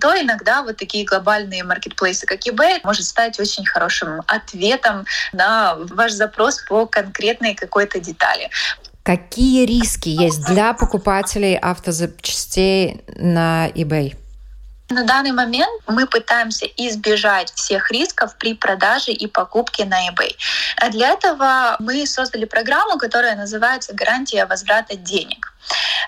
то 0.00 0.20
иногда 0.20 0.62
вот 0.62 0.76
такие 0.76 1.04
глобальные 1.04 1.64
маркетплейсы, 1.64 2.26
как 2.26 2.46
eBay, 2.46 2.80
может 2.84 3.04
стать 3.04 3.38
очень 3.40 3.66
хорошим 3.66 4.22
ответом 4.26 5.04
на 5.32 5.74
ваш 5.76 6.12
запрос 6.12 6.62
по 6.68 6.86
конкретной 6.86 7.54
какой-то 7.54 8.00
детали. 8.00 8.50
Какие 9.06 9.66
риски 9.66 10.08
есть 10.08 10.44
для 10.46 10.72
покупателей 10.72 11.56
автозапчастей 11.56 13.04
на 13.14 13.68
eBay? 13.68 14.16
На 14.90 15.04
данный 15.04 15.30
момент 15.30 15.70
мы 15.86 16.08
пытаемся 16.08 16.66
избежать 16.76 17.52
всех 17.54 17.92
рисков 17.92 18.34
при 18.36 18.54
продаже 18.54 19.12
и 19.12 19.28
покупке 19.28 19.84
на 19.84 20.08
eBay. 20.08 20.34
Для 20.90 21.10
этого 21.10 21.76
мы 21.78 22.04
создали 22.04 22.46
программу, 22.46 22.98
которая 22.98 23.36
называется 23.36 23.94
«Гарантия 23.94 24.44
возврата 24.44 24.96
денег». 24.96 25.52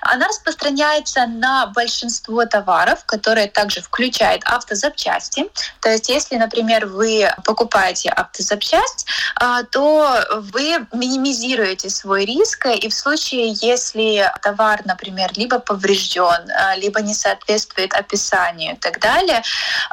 Она 0.02 0.28
распространяется 0.28 1.26
на 1.26 1.66
большинство 1.66 2.44
товаров, 2.46 3.04
которые 3.04 3.48
также 3.48 3.80
включают 3.80 4.42
автозапчасти. 4.44 5.46
То 5.80 5.90
есть, 5.90 6.08
если, 6.08 6.36
например, 6.36 6.86
вы 6.86 7.30
покупаете 7.44 8.10
автозапчасть, 8.10 9.06
а, 9.36 9.64
то 9.64 10.24
вы 10.52 10.86
минимизируете 10.92 11.90
свой 11.90 12.24
риск, 12.24 12.66
и 12.66 12.88
в 12.88 12.94
случае, 12.94 13.56
если 13.60 14.30
товар, 14.42 14.82
например, 14.84 15.32
либо 15.36 15.58
поврежден, 15.58 16.50
а, 16.50 16.76
либо 16.76 17.00
не 17.00 17.14
соответствует 17.14 17.92
описанию 17.94 18.74
и 18.74 18.78
так 18.78 19.00
далее, 19.00 19.42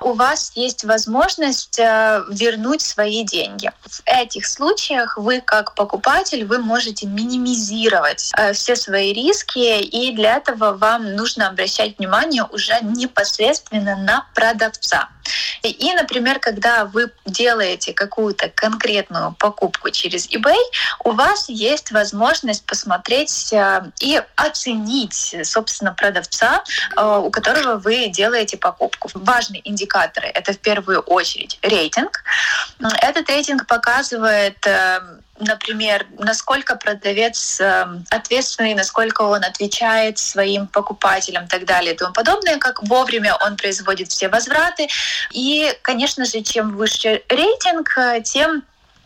у 0.02 0.14
вас 0.14 0.52
есть 0.56 0.84
возможность 0.84 1.80
а, 1.80 2.24
вернуть 2.30 2.82
свои 2.82 3.24
деньги. 3.24 3.72
В 3.86 4.02
этих 4.06 4.46
случаях 4.46 5.18
вы, 5.18 5.42
как 5.42 5.76
покупатель, 5.76 6.46
вы 6.46 6.60
можете 6.60 7.08
минимизировать 7.08 8.32
все 8.54 8.76
свои 8.76 9.14
риски 9.14 9.55
риски, 9.56 9.82
и 9.84 10.12
для 10.14 10.38
этого 10.38 10.74
вам 10.74 11.16
нужно 11.16 11.48
обращать 11.48 11.98
внимание 11.98 12.44
уже 12.44 12.78
непосредственно 12.82 13.96
на 13.96 14.28
продавца. 14.34 15.10
И, 15.64 15.94
например, 15.94 16.40
когда 16.40 16.86
вы 16.86 17.12
делаете 17.26 17.94
какую-то 17.94 18.50
конкретную 18.50 19.34
покупку 19.34 19.90
через 19.90 20.30
eBay, 20.30 20.62
у 21.04 21.12
вас 21.12 21.50
есть 21.50 21.92
возможность 21.92 22.66
посмотреть 22.66 23.52
э, 23.52 23.92
и 24.00 24.22
оценить, 24.36 25.36
собственно, 25.44 25.94
продавца, 25.94 26.64
э, 26.96 27.22
у 27.24 27.32
которого 27.32 27.78
вы 27.78 28.10
делаете 28.10 28.58
покупку. 28.58 29.10
Важные 29.16 29.68
индикаторы— 29.68 30.28
это 30.34 30.54
в 30.54 30.60
первую 30.60 31.00
очередь 31.00 31.58
рейтинг. 31.64 32.24
Этот 33.02 33.28
рейтинг 33.30 33.66
показывает 33.66 34.66
э, 34.68 35.00
например, 35.40 36.06
насколько 36.18 36.76
продавец 36.76 37.62
ответственный, 38.10 38.74
насколько 38.74 39.22
он 39.22 39.44
отвечает 39.44 40.18
своим 40.18 40.68
покупателям 40.68 41.46
и 41.46 41.48
так 41.48 41.66
далее 41.66 41.94
и 41.94 41.98
тому 41.98 42.14
подобное, 42.14 42.58
как 42.58 42.84
вовремя 42.84 43.36
он 43.36 43.58
производит 43.58 44.10
все 44.10 44.30
возвраты, 44.30 44.88
и, 45.32 45.74
конечно 45.82 46.26
же, 46.26 46.42
чем 46.42 46.76
выше 46.76 47.22
рейтинг, 47.30 47.98
э, 47.98 48.22
тем 48.22 48.64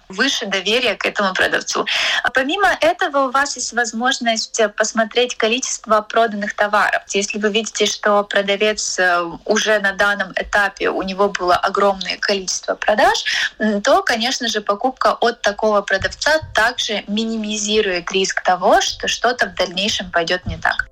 выше 0.10 0.48
доверия 0.48 0.96
к 0.96 1.06
этому 1.06 1.34
продавцу. 1.34 1.86
А 2.24 2.30
помимо 2.32 2.68
этого 2.82 3.28
у 3.28 3.32
вас 3.32 3.56
есть 3.56 3.74
возможность 3.74 4.60
посмотреть 4.76 5.36
количество 5.36 6.02
проданных 6.02 6.56
товаров. 6.56 7.04
Если 7.10 7.38
вы 7.38 7.52
видите, 7.52 7.86
что 7.86 8.24
продавец 8.24 9.00
э, 9.00 9.24
уже 9.46 9.80
на 9.80 9.94
данном 9.94 10.32
этапе 10.36 10.90
у 10.90 11.02
него 11.04 11.30
было 11.30 11.56
огромное 11.56 12.18
количество 12.18 12.76
продаж, 12.76 13.24
то, 13.84 14.02
конечно 14.04 14.48
же, 14.48 14.62
покупка 14.62 15.14
от 15.14 15.42
такого 15.42 15.82
продавца 15.82 16.40
также 16.54 17.04
минимизирует 17.08 18.12
риск 18.12 18.42
того, 18.44 18.82
что 18.82 19.08
что-то 19.08 19.48
в 19.48 19.56
дальнейшем 19.56 20.12
пойдет 20.12 20.46
не 20.46 20.58
так. 20.58 20.90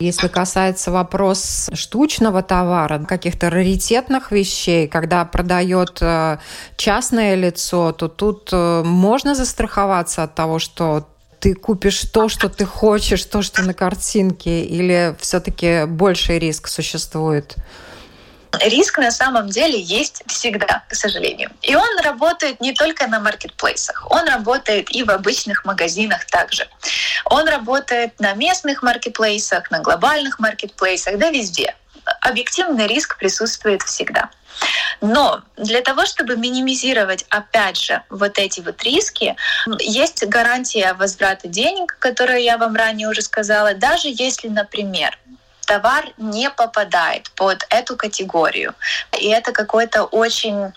Если 0.00 0.28
касается 0.28 0.90
вопрос 0.90 1.68
штучного 1.74 2.42
товара, 2.42 2.98
каких-то 3.04 3.50
раритетных 3.50 4.32
вещей, 4.32 4.88
когда 4.88 5.26
продает 5.26 5.98
э, 6.00 6.38
частное 6.76 7.34
лицо, 7.34 7.92
то 7.92 8.08
тут 8.08 8.48
э, 8.50 8.82
можно 8.82 9.34
застраховаться 9.34 10.22
от 10.22 10.34
того, 10.34 10.58
что 10.58 11.06
ты 11.38 11.52
купишь 11.52 12.00
то, 12.00 12.30
что 12.30 12.48
ты 12.48 12.64
хочешь, 12.64 13.24
то, 13.26 13.42
что 13.42 13.62
на 13.62 13.74
картинке, 13.74 14.64
или 14.64 15.14
все-таки 15.20 15.84
больший 15.84 16.38
риск 16.38 16.68
существует? 16.68 17.56
Риск 18.58 18.98
на 18.98 19.10
самом 19.10 19.48
деле 19.48 19.80
есть 19.80 20.22
всегда, 20.26 20.82
к 20.88 20.94
сожалению. 20.94 21.50
И 21.62 21.76
он 21.76 21.98
работает 22.02 22.60
не 22.60 22.72
только 22.72 23.06
на 23.06 23.20
маркетплейсах, 23.20 24.06
он 24.10 24.26
работает 24.26 24.90
и 24.90 25.04
в 25.04 25.10
обычных 25.10 25.64
магазинах 25.64 26.24
также. 26.26 26.68
Он 27.26 27.46
работает 27.46 28.18
на 28.18 28.34
местных 28.34 28.82
маркетплейсах, 28.82 29.70
на 29.70 29.80
глобальных 29.80 30.38
маркетплейсах, 30.40 31.18
да 31.18 31.30
везде. 31.30 31.74
Объективный 32.20 32.86
риск 32.86 33.18
присутствует 33.18 33.82
всегда. 33.82 34.30
Но 35.00 35.42
для 35.56 35.80
того, 35.80 36.04
чтобы 36.04 36.36
минимизировать, 36.36 37.24
опять 37.30 37.78
же, 37.78 38.02
вот 38.10 38.38
эти 38.38 38.60
вот 38.60 38.82
риски, 38.82 39.36
есть 39.78 40.26
гарантия 40.26 40.92
возврата 40.94 41.48
денег, 41.48 41.96
которую 41.98 42.42
я 42.42 42.58
вам 42.58 42.74
ранее 42.74 43.08
уже 43.08 43.22
сказала, 43.22 43.74
даже 43.74 44.08
если, 44.08 44.48
например, 44.48 45.18
товар 45.70 46.04
не 46.18 46.50
попадает 46.50 47.30
под 47.36 47.64
эту 47.70 47.96
категорию. 47.96 48.74
И 49.20 49.28
это 49.28 49.52
какой-то 49.52 50.02
очень 50.02 50.72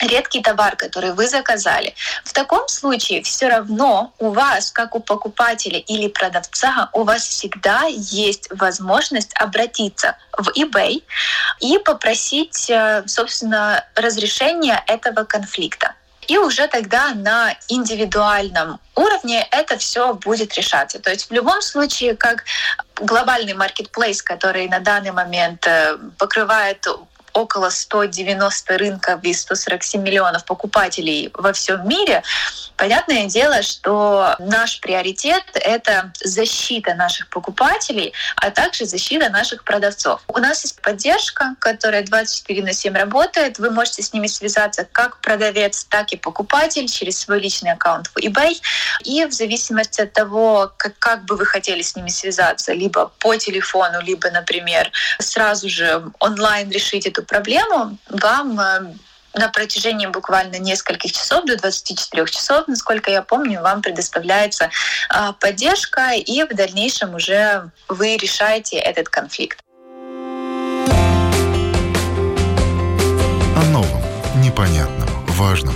редкий 0.00 0.42
товар, 0.42 0.74
который 0.74 1.12
вы 1.12 1.28
заказали. 1.28 1.94
В 2.24 2.32
таком 2.32 2.66
случае 2.66 3.22
все 3.22 3.48
равно 3.48 4.12
у 4.18 4.30
вас, 4.30 4.72
как 4.72 4.96
у 4.96 5.00
покупателя 5.00 5.78
или 5.78 6.08
продавца, 6.08 6.88
у 6.92 7.04
вас 7.04 7.22
всегда 7.22 7.84
есть 7.86 8.48
возможность 8.50 9.32
обратиться 9.34 10.16
в 10.36 10.48
eBay 10.58 11.04
и 11.60 11.78
попросить, 11.78 12.68
э, 12.68 13.04
собственно, 13.06 13.84
разрешения 13.94 14.82
этого 14.88 15.22
конфликта. 15.22 15.94
И 16.28 16.38
уже 16.38 16.68
тогда 16.68 17.14
на 17.14 17.54
индивидуальном 17.68 18.78
уровне 18.94 19.46
это 19.50 19.76
все 19.76 20.14
будет 20.14 20.54
решаться. 20.54 20.98
То 21.00 21.10
есть 21.10 21.28
в 21.28 21.32
любом 21.32 21.60
случае, 21.62 22.16
как 22.16 22.44
глобальный 22.96 23.54
маркетплейс, 23.54 24.22
который 24.22 24.68
на 24.68 24.78
данный 24.78 25.10
момент 25.10 25.66
э, 25.66 25.98
покрывает 26.18 26.86
около 27.32 27.70
190 27.70 28.78
рынков 28.78 29.20
и 29.22 29.32
147 29.32 30.02
миллионов 30.02 30.44
покупателей 30.44 31.30
во 31.34 31.52
всем 31.52 31.86
мире, 31.88 32.22
понятное 32.76 33.26
дело, 33.26 33.62
что 33.62 34.34
наш 34.38 34.80
приоритет— 34.80 35.44
это 35.54 36.12
защита 36.22 36.94
наших 36.94 37.28
покупателей, 37.28 38.12
а 38.36 38.50
также 38.50 38.84
защита 38.84 39.28
наших 39.30 39.64
продавцов. 39.64 40.20
У 40.28 40.38
нас 40.38 40.64
есть 40.64 40.80
поддержка, 40.80 41.54
которая 41.58 42.02
24 42.02 42.62
на 42.62 42.72
7 42.72 42.94
работает. 42.94 43.58
Вы 43.58 43.70
можете 43.70 44.02
с 44.02 44.12
ними 44.12 44.26
связаться 44.26 44.86
как 44.90 45.20
продавец, 45.20 45.84
так 45.84 46.12
и 46.12 46.16
покупатель 46.16 46.88
через 46.88 47.18
свой 47.18 47.40
личный 47.40 47.72
аккаунт 47.72 48.08
в 48.08 48.16
eBay. 48.18 48.60
И 49.04 49.24
в 49.24 49.32
зависимости 49.32 50.00
от 50.00 50.12
того, 50.12 50.72
как, 50.76 50.98
как 50.98 51.24
бы 51.24 51.36
вы 51.36 51.46
хотели 51.46 51.82
с 51.82 51.96
ними 51.96 52.08
связаться, 52.08 52.72
либо 52.72 53.12
по 53.18 53.36
телефону, 53.36 54.00
либо, 54.02 54.30
например, 54.30 54.90
сразу 55.18 55.68
же 55.68 56.02
онлайн 56.18 56.70
решить 56.70 57.06
эту 57.06 57.21
эту 57.22 57.24
проблему, 57.24 57.96
вам 58.10 58.58
э, 58.60 58.94
на 59.34 59.48
протяжении 59.48 60.06
буквально 60.06 60.58
нескольких 60.58 61.12
часов, 61.12 61.44
до 61.44 61.56
24 61.56 62.26
часов, 62.26 62.68
насколько 62.68 63.10
я 63.10 63.22
помню, 63.22 63.62
вам 63.62 63.80
предоставляется 63.82 64.70
а, 65.08 65.32
поддержка, 65.32 66.12
и 66.12 66.42
в 66.44 66.54
дальнейшем 66.54 67.14
уже 67.14 67.70
вы 67.88 68.16
решаете 68.16 68.76
этот 68.76 69.08
конфликт. 69.08 69.58
О 73.56 73.64
новом, 73.70 74.02
непонятном, 74.36 75.08
важном. 75.28 75.74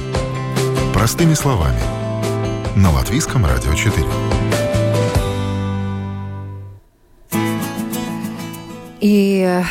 Простыми 0.93 1.35
словами. 1.35 1.81
На 2.77 2.91
Латвийском 2.93 3.47
радио 3.47 3.75
4. 3.75 4.07
И 9.01 9.63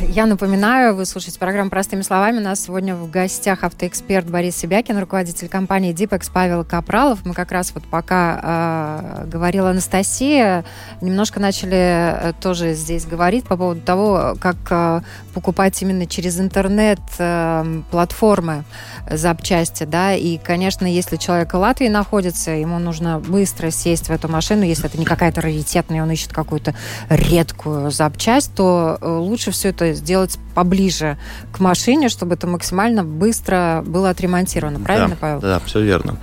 я 0.00 0.26
напоминаю, 0.26 0.94
вы 0.94 1.06
слушаете 1.06 1.38
программу 1.38 1.70
«Простыми 1.70 2.02
словами». 2.02 2.38
У 2.38 2.42
нас 2.42 2.64
сегодня 2.64 2.94
в 2.94 3.10
гостях 3.10 3.64
автоэксперт 3.64 4.28
Борис 4.28 4.56
Себякин, 4.56 4.98
руководитель 4.98 5.48
компании 5.48 5.92
«Дипекс» 5.92 6.28
Павел 6.28 6.64
Капралов. 6.64 7.24
Мы 7.24 7.32
как 7.32 7.50
раз 7.50 7.72
вот 7.74 7.84
пока 7.84 9.22
э, 9.22 9.26
говорила 9.26 9.70
Анастасия, 9.70 10.64
немножко 11.00 11.40
начали 11.40 11.76
э, 11.76 12.32
тоже 12.40 12.74
здесь 12.74 13.06
говорить 13.06 13.46
по 13.46 13.56
поводу 13.56 13.80
того, 13.80 14.36
как 14.38 14.56
э, 14.70 15.00
покупать 15.32 15.80
именно 15.80 16.06
через 16.06 16.38
интернет 16.40 17.00
э, 17.18 17.82
платформы 17.90 18.64
запчасти, 19.10 19.84
да, 19.84 20.14
и, 20.14 20.36
конечно, 20.36 20.84
если 20.86 21.16
человек 21.16 21.54
в 21.54 21.56
Латвии 21.56 21.88
находится, 21.88 22.50
ему 22.50 22.78
нужно 22.78 23.20
быстро 23.20 23.70
сесть 23.70 24.08
в 24.08 24.10
эту 24.10 24.28
машину, 24.28 24.62
если 24.62 24.86
это 24.86 24.98
не 24.98 25.04
какая-то 25.04 25.40
раритетная, 25.40 26.02
он 26.02 26.10
ищет 26.10 26.32
какую-то 26.32 26.74
редкую 27.08 27.90
запчасть, 27.90 28.54
то 28.54 28.98
э, 29.00 29.08
лучше 29.08 29.52
все 29.52 29.70
это 29.70 29.85
сделать 29.94 30.38
поближе 30.54 31.18
к 31.52 31.60
машине, 31.60 32.08
чтобы 32.08 32.34
это 32.34 32.46
максимально 32.46 33.04
быстро 33.04 33.82
было 33.86 34.10
отремонтировано. 34.10 34.80
Правильно, 34.80 35.10
да, 35.10 35.16
Павел? 35.20 35.40
Да, 35.40 35.60
все 35.60 35.80
верно. 35.80 36.16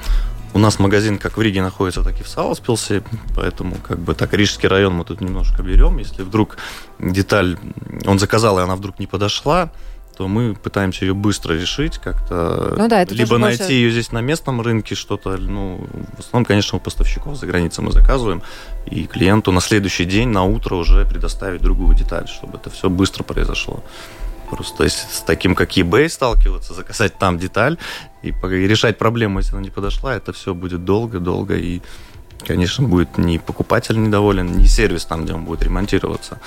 У 0.54 0.60
нас 0.60 0.78
магазин 0.78 1.18
как 1.18 1.38
в 1.38 1.42
Риге 1.42 1.64
находится, 1.64 2.04
так 2.04 2.20
и 2.20 2.24
в 2.24 2.28
Сауспилсе, 2.28 3.02
поэтому 3.36 3.76
как 3.76 3.98
бы 3.98 4.14
так 4.14 4.34
Рижский 4.34 4.70
район 4.70 4.94
мы 4.94 5.04
тут 5.04 5.20
немножко 5.20 5.64
берем. 5.64 5.98
Если 5.98 6.22
вдруг 6.22 6.58
деталь 7.00 7.58
он 8.06 8.20
заказал, 8.20 8.60
и 8.60 8.62
она 8.62 8.76
вдруг 8.76 9.00
не 9.00 9.08
подошла, 9.08 9.72
то 10.16 10.28
мы 10.28 10.56
пытаемся 10.56 11.06
ее 11.06 11.14
быстро 11.14 11.54
решить 11.54 11.98
как-то. 11.98 12.76
Ну 12.78 12.88
да, 12.88 13.02
это 13.02 13.14
Либо 13.14 13.38
найти 13.38 13.60
больше... 13.60 13.74
ее 13.74 13.92
здесь 13.92 14.12
на 14.12 14.22
местном 14.22 14.62
рынке, 14.62 14.96
что-то, 14.96 15.38
ну, 15.38 15.88
в 16.18 16.20
основном, 16.20 16.46
конечно, 16.46 16.78
у 16.78 16.82
поставщиков 16.82 17.36
за 17.36 17.48
границей 17.48 17.84
мы 17.84 17.92
заказываем, 17.92 18.42
и 18.86 19.06
клиенту 19.06 19.52
на 19.52 19.62
следующий 19.62 20.06
день, 20.06 20.30
на 20.30 20.44
утро 20.44 20.76
уже 20.76 21.06
предоставить 21.06 21.62
другую 21.62 21.96
деталь, 21.96 22.28
чтобы 22.28 22.58
это 22.58 22.70
все 22.70 22.90
быстро 22.90 23.24
произошло. 23.24 23.84
Просто 24.50 24.84
если 24.84 25.08
с 25.12 25.22
таким, 25.22 25.56
как 25.56 25.72
eBay, 25.78 26.10
сталкиваться, 26.10 26.74
заказать 26.74 27.18
там 27.18 27.40
деталь 27.40 27.78
и, 28.22 28.30
и 28.30 28.68
решать 28.68 28.98
проблему, 28.98 29.40
если 29.40 29.54
она 29.54 29.64
не 29.64 29.72
подошла, 29.72 30.16
это 30.16 30.32
все 30.32 30.54
будет 30.54 30.86
долго-долго 30.86 31.56
и 31.56 31.82
конечно, 32.46 32.88
будет 32.88 33.18
ни 33.18 33.38
покупатель 33.38 34.00
недоволен, 34.00 34.58
ни 34.58 34.66
сервис 34.66 35.06
там, 35.06 35.24
где 35.24 35.34
он 35.34 35.46
будет 35.46 35.64
ремонтироваться. 35.64 36.40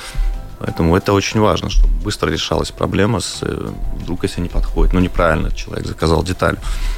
Поэтому 0.59 0.97
это 0.97 1.13
очень 1.13 1.41
важно, 1.41 1.69
чтобы 1.69 1.93
быстро 2.03 2.31
решалась 2.31 2.71
проблема, 2.71 3.21
с, 3.21 3.41
э, 3.43 3.69
вдруг 4.01 4.23
если 4.23 4.41
не 4.41 4.49
подходит. 4.49 4.95
Ну, 4.95 5.01
неправильно 5.01 5.53
человек 5.53 5.87
заказал 5.87 6.23
деталь. 6.23 6.57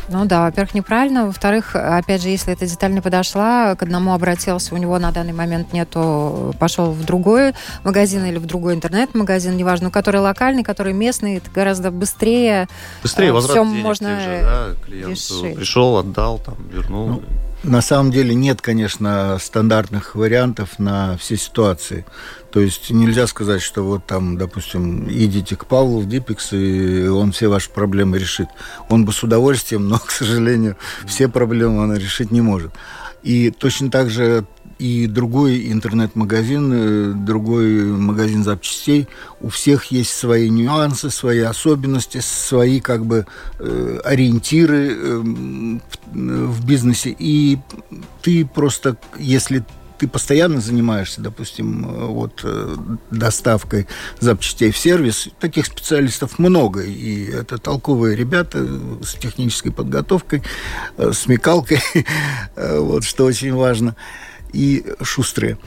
Ну 0.08 0.24
да, 0.26 0.44
во-первых, 0.44 0.74
неправильно. 0.74 1.26
Во-вторых, 1.26 1.74
опять 1.74 2.22
же, 2.22 2.28
если 2.28 2.52
эта 2.52 2.66
деталь 2.66 2.92
не 2.92 3.00
подошла, 3.00 3.74
к 3.74 3.82
одному 3.82 4.14
обратился, 4.14 4.74
у 4.74 4.78
него 4.78 4.98
на 4.98 5.10
данный 5.10 5.32
момент 5.32 5.72
нету, 5.72 6.54
пошел 6.58 6.92
в 6.92 7.04
другой 7.04 7.54
магазин 7.82 8.24
или 8.24 8.38
в 8.38 8.46
другой 8.46 8.74
интернет-магазин, 8.74 9.56
неважно, 9.56 9.90
который 9.90 10.20
локальный, 10.20 10.62
который 10.62 10.92
местный, 10.92 11.38
это 11.38 11.50
гораздо 11.50 11.90
быстрее. 11.90 12.68
Быстрее 13.02 13.28
э, 13.28 13.32
возврат 13.32 13.56
все 13.56 13.64
денег 13.64 13.82
можно 13.82 14.20
же, 14.20 14.40
да, 14.42 14.86
клиенту 14.86 15.10
решить. 15.10 15.56
пришел, 15.56 15.96
отдал, 15.96 16.38
там, 16.38 16.56
вернул. 16.70 17.08
Ну, 17.08 17.22
на 17.62 17.82
самом 17.82 18.12
деле 18.12 18.34
нет, 18.34 18.62
конечно, 18.62 19.36
стандартных 19.40 20.14
вариантов 20.14 20.78
на 20.78 21.16
все 21.16 21.36
ситуации. 21.36 22.06
То 22.50 22.60
есть 22.60 22.90
нельзя 22.90 23.26
сказать, 23.26 23.62
что 23.62 23.82
вот 23.82 24.06
там, 24.06 24.38
допустим, 24.38 25.08
идите 25.10 25.56
к 25.56 25.66
Павлу 25.66 26.00
в 26.00 26.08
Дипекс, 26.08 26.52
и 26.52 27.06
он 27.08 27.32
все 27.32 27.48
ваши 27.48 27.70
проблемы 27.70 28.18
решит. 28.18 28.48
Он 28.88 29.04
бы 29.04 29.12
с 29.12 29.22
удовольствием, 29.22 29.88
но, 29.88 29.98
к 29.98 30.10
сожалению, 30.10 30.76
все 31.06 31.28
проблемы 31.28 31.82
он 31.82 31.94
решить 31.94 32.30
не 32.30 32.40
может. 32.40 32.72
И 33.22 33.50
точно 33.50 33.90
так 33.90 34.10
же 34.10 34.46
и 34.78 35.06
другой 35.06 35.72
интернет-магазин, 35.72 36.72
э, 36.72 37.12
другой 37.14 37.84
магазин 37.84 38.44
запчастей, 38.44 39.08
у 39.40 39.48
всех 39.48 39.86
есть 39.86 40.10
свои 40.10 40.48
нюансы, 40.48 41.10
свои 41.10 41.40
особенности, 41.40 42.18
свои 42.18 42.80
как 42.80 43.04
бы 43.04 43.26
э, 43.58 44.00
ориентиры 44.04 44.92
э, 44.92 45.22
в 46.12 46.64
бизнесе. 46.64 47.14
И 47.18 47.58
ты 48.22 48.46
просто, 48.46 48.96
если 49.18 49.64
ты 49.98 50.06
постоянно 50.06 50.60
занимаешься, 50.60 51.20
допустим, 51.20 51.82
вот 52.12 52.46
доставкой 53.10 53.88
запчастей 54.20 54.70
в 54.70 54.78
сервис, 54.78 55.28
таких 55.40 55.66
специалистов 55.66 56.38
много, 56.38 56.82
и 56.84 57.24
это 57.24 57.58
толковые 57.58 58.14
ребята 58.14 58.64
с 59.02 59.14
технической 59.14 59.72
подготовкой, 59.72 60.44
смекалкой, 61.12 61.80
вот, 62.56 63.02
что 63.02 63.24
очень 63.24 63.52
важно, 63.52 63.96
и 64.52 64.84
шустрые. 65.02 65.58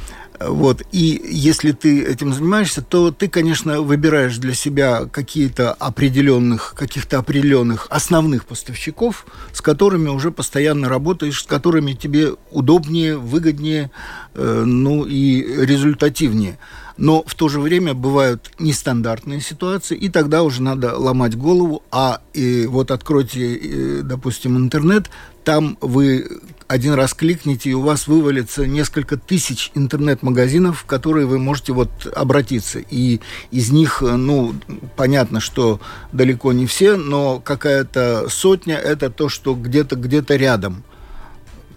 Вот. 0.48 0.84
И 0.92 1.22
если 1.30 1.72
ты 1.72 2.04
этим 2.04 2.34
занимаешься, 2.34 2.82
то 2.82 3.12
ты, 3.12 3.28
конечно, 3.28 3.82
выбираешь 3.82 4.38
для 4.38 4.54
себя 4.54 5.06
какие-то 5.06 5.74
определенных, 5.74 6.74
каких-то 6.76 7.20
определенных 7.20 7.88
основных 7.90 8.46
поставщиков, 8.46 9.26
с 9.54 9.62
которыми 9.62 10.10
уже 10.10 10.32
постоянно 10.32 10.90
работаешь, 10.90 11.42
с 11.42 11.48
которыми 11.48 11.94
тебе 11.94 12.34
удобнее, 12.52 13.18
выгоднее, 13.18 13.92
э, 14.34 14.64
ну 14.66 15.06
и 15.06 15.44
результативнее. 15.66 16.58
Но 16.98 17.24
в 17.26 17.34
то 17.36 17.50
же 17.50 17.60
время 17.60 17.94
бывают 17.94 18.52
нестандартные 18.60 19.42
ситуации, 19.42 19.98
и 19.98 20.10
тогда 20.10 20.44
уже 20.44 20.62
надо 20.62 20.96
ломать 20.98 21.36
голову. 21.36 21.84
А 21.92 22.22
и 22.34 22.66
вот 22.68 22.92
откройте, 22.92 23.56
э, 23.56 24.02
допустим, 24.04 24.58
интернет, 24.58 25.10
там 25.44 25.78
вы 25.82 26.42
один 26.72 26.94
раз 26.94 27.14
кликните, 27.14 27.70
и 27.70 27.74
у 27.74 27.82
вас 27.82 28.08
вывалится 28.08 28.66
несколько 28.66 29.18
тысяч 29.18 29.72
интернет-магазинов, 29.76 30.80
в 30.80 30.86
которые 30.86 31.26
вы 31.26 31.38
можете 31.38 31.74
вот 31.74 32.08
обратиться. 32.16 32.80
И 32.80 33.20
из 33.52 33.72
них, 33.72 34.02
ну, 34.02 34.56
понятно, 34.96 35.42
что 35.42 35.82
далеко 36.14 36.54
не 36.54 36.68
все, 36.68 36.96
но 36.96 37.42
какая-то 37.42 38.28
сотня– 38.30 38.78
это 38.78 39.10
то, 39.10 39.28
что 39.28 39.54
где-то 39.54 39.98
где-то 39.98 40.38
рядом. 40.38 40.84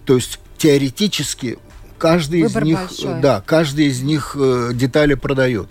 То 0.04 0.14
есть 0.14 0.38
теоретически 0.58 1.58
каждый 1.98 2.44
Выбор 2.44 2.62
из 2.62 2.66
них, 2.66 2.78
большой. 2.78 3.20
да, 3.20 3.42
каждый 3.44 3.86
из 3.86 4.00
них 4.00 4.36
э, 4.38 4.70
детали 4.74 5.14
продает 5.14 5.68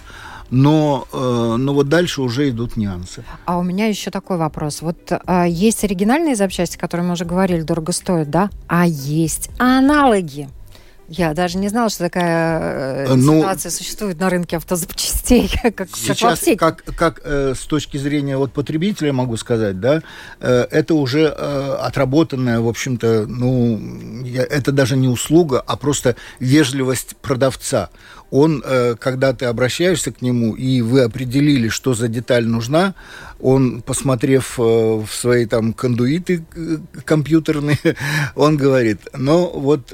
но, 0.54 1.08
э, 1.12 1.56
но 1.58 1.74
вот 1.74 1.90
дальше 1.90 2.22
уже 2.22 2.50
идут 2.50 2.78
нюансы. 2.78 3.24
А 3.46 3.58
у 3.58 3.64
меня 3.64 3.88
еще 3.88 4.12
такой 4.12 4.38
вопрос. 4.38 4.82
Вот 4.82 5.12
э, 5.12 5.46
есть 5.50 5.84
оригинальные 5.84 6.36
запчасти, 6.36 6.78
которые 6.78 7.08
мы 7.08 7.14
уже 7.14 7.26
говорили, 7.26 7.62
дорого 7.62 7.92
стоят, 7.92 8.30
да? 8.30 8.52
А 8.68 8.86
есть 8.86 9.50
аналоги. 9.58 10.48
Я 11.10 11.34
даже 11.34 11.58
не 11.58 11.68
знала, 11.68 11.90
что 11.90 12.06
такая 12.06 13.08
э, 13.08 13.14
ну, 13.16 13.40
ситуация 13.40 13.72
существует 13.72 14.20
на 14.20 14.30
рынке 14.30 14.58
автозапчастей, 14.58 15.52
как, 15.76 15.90
сейчас, 15.96 16.42
как, 16.58 16.84
как, 16.84 16.96
как 16.96 17.22
э, 17.24 17.54
с 17.56 17.66
точки 17.66 17.98
зрения 17.98 18.38
вот, 18.38 18.54
потребителя 18.54 19.12
могу 19.12 19.36
сказать, 19.38 19.80
да, 19.80 20.02
э, 20.40 20.68
это 20.72 20.94
уже 20.94 21.34
э, 21.36 21.76
отработанная, 21.82 22.62
в 22.62 22.68
общем-то, 22.68 23.26
ну, 23.28 24.24
это 24.26 24.72
даже 24.72 24.96
не 24.96 25.08
услуга, 25.08 25.62
а 25.66 25.76
просто 25.78 26.16
вежливость 26.40 27.18
продавца 27.18 27.90
он, 28.34 28.64
э, 28.66 28.96
когда 29.00 29.32
ты 29.34 29.46
обращаешься 29.46 30.12
к 30.12 30.24
нему, 30.24 30.56
и 30.56 30.82
вы 30.82 31.02
определили, 31.02 31.70
что 31.70 31.94
за 31.94 32.08
деталь 32.08 32.48
нужна, 32.48 32.96
он, 33.40 33.84
посмотрев 33.84 34.56
э, 34.58 34.64
в 34.64 35.08
свои 35.12 35.46
там 35.46 35.72
кондуиты 35.72 36.44
э, 36.56 36.78
компьютерные, 37.06 37.78
он 38.36 38.58
говорит, 38.58 39.02
ну 39.16 39.52
вот 39.60 39.94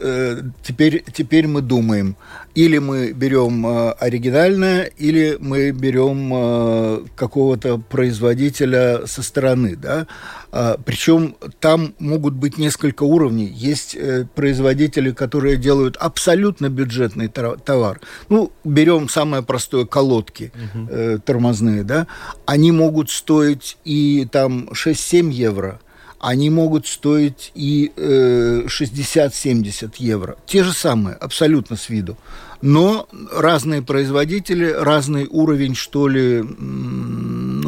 теперь, 0.64 1.04
теперь 1.14 1.48
мы 1.48 1.62
думаем, 1.62 2.16
или 2.56 2.78
мы 2.78 3.12
берем 3.12 3.66
оригинальное, 4.00 4.84
или 4.98 5.38
мы 5.40 5.72
берем 5.72 7.08
какого-то 7.16 7.78
производителя 7.78 9.06
со 9.06 9.24
стороны, 9.24 9.76
да, 9.76 10.08
а, 10.52 10.80
Причем 10.84 11.36
там 11.60 11.94
могут 12.00 12.34
быть 12.34 12.58
несколько 12.58 13.04
уровней. 13.04 13.46
Есть 13.46 13.96
э, 13.96 14.26
производители, 14.34 15.12
которые 15.12 15.58
делают 15.58 15.96
абсолютно 15.98 16.70
бюджетный 16.70 17.28
товар. 17.28 18.02
Ну, 18.30 18.52
берем 18.64 19.10
самое 19.10 19.44
простое 19.44 19.86
колодки 19.86 20.52
угу. 20.74 21.20
тормозные, 21.26 21.84
да. 21.84 22.08
Они 22.46 22.72
могут 22.72 23.10
стоить 23.10 23.78
и 23.86 24.28
там 24.32 24.70
6-7 24.72 25.32
евро 25.32 25.80
они 26.20 26.50
могут 26.50 26.86
стоить 26.86 27.52
и 27.56 27.92
э, 27.96 28.64
60-70 28.68 29.94
евро. 29.98 30.38
Те 30.46 30.64
же 30.64 30.74
самые, 30.74 31.16
абсолютно 31.16 31.78
с 31.78 31.90
виду. 31.90 32.18
Но 32.62 33.08
разные 33.32 33.82
производители, 33.82 34.70
разный 34.70 35.28
уровень, 35.30 35.76
что 35.76 36.10
ли, 36.10 36.44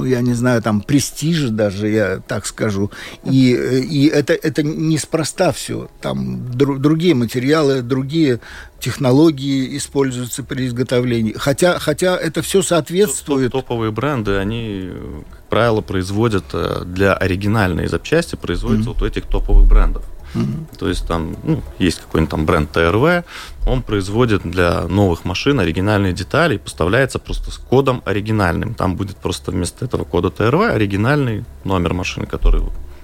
ну, 0.02 0.08
я 0.08 0.22
не 0.22 0.34
знаю, 0.34 0.62
там, 0.64 0.82
престижа 0.82 1.50
даже, 1.50 1.88
я 1.88 2.22
так 2.28 2.48
скажу. 2.48 2.90
И, 3.24 3.52
и 3.52 4.08
это, 4.08 4.34
это 4.34 4.64
неспроста 4.64 5.52
все. 5.52 5.90
Там 6.02 6.52
дру, 6.52 6.80
другие 6.80 7.14
материалы, 7.14 7.84
другие 7.84 8.40
технологии 8.80 9.78
используются 9.78 10.44
при 10.44 10.66
изготовлении. 10.66 11.34
Хотя, 11.38 11.78
хотя 11.78 12.18
это 12.18 12.42
все 12.42 12.64
соответствует... 12.64 13.52
Топовые 13.52 13.92
бренды, 13.92 14.38
они, 14.38 14.90
как 15.30 15.44
правило, 15.50 15.82
производят 15.82 16.46
э, 16.54 16.82
для 16.86 17.14
оригинальной 17.14 17.88
запчасти, 17.88 18.36
производятся 18.36 18.90
mm-hmm. 18.90 19.00
вот 19.00 19.08
этих 19.08 19.26
топовых 19.28 19.68
брендов. 19.68 20.04
Mm-hmm. 20.34 20.78
То 20.78 20.88
есть 20.88 21.08
там 21.08 21.36
ну, 21.44 21.62
есть 21.80 22.00
какой-нибудь 22.00 22.32
там 22.32 22.46
бренд 22.46 22.72
ТРВ, 22.72 23.26
он 23.68 23.82
производит 23.82 24.42
для 24.44 24.88
новых 24.88 25.26
машин 25.26 25.60
оригинальные 25.60 26.14
детали 26.14 26.56
и 26.56 26.58
поставляется 26.58 27.20
просто 27.20 27.52
с 27.52 27.58
кодом 27.58 28.02
оригинальным. 28.06 28.74
Там 28.74 28.96
будет 28.96 29.18
просто 29.18 29.52
вместо 29.52 29.86
этого 29.86 30.04
кода 30.04 30.30
ТРВ 30.30 30.62
оригинальный 30.62 31.44
номер 31.64 31.94
машины, 31.94 32.26
который 32.26 32.62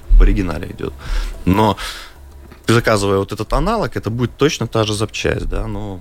в 0.09 0.21
оригинале 0.21 0.71
идет. 0.71 0.93
Но 1.45 1.77
заказывая 2.67 3.19
вот 3.19 3.31
этот 3.31 3.53
аналог, 3.53 3.95
это 3.95 4.09
будет 4.09 4.35
точно 4.37 4.67
та 4.67 4.83
же 4.83 4.93
запчасть, 4.93 5.47
да, 5.47 5.67
но 5.67 5.99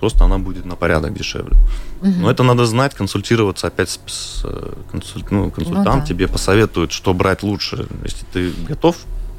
просто 0.00 0.24
она 0.24 0.38
будет 0.38 0.64
на 0.64 0.76
порядок 0.76 1.12
дешевле. 1.14 1.56
Угу. 2.02 2.10
Но 2.20 2.30
это 2.30 2.42
надо 2.42 2.66
знать, 2.66 2.94
консультироваться 2.94 3.66
опять 3.66 3.90
с, 3.90 4.00
с 4.06 4.46
консуль, 4.90 5.24
ну, 5.30 5.50
консультант 5.50 5.86
ну, 5.86 6.00
да. 6.00 6.06
тебе 6.06 6.28
посоветует, 6.28 6.92
что 6.92 7.14
брать 7.14 7.42
лучше. 7.42 7.86
Если 8.04 8.24
ты 8.32 8.52
готов 8.68 8.96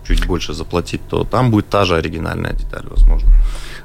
чуть 0.10 0.28
больше 0.28 0.54
заплатить, 0.54 1.02
то 1.10 1.24
там 1.24 1.52
будет 1.52 1.70
та 1.70 1.86
же 1.86 1.96
оригинальная 1.96 2.54
деталь, 2.54 2.86
возможно. 2.90 3.30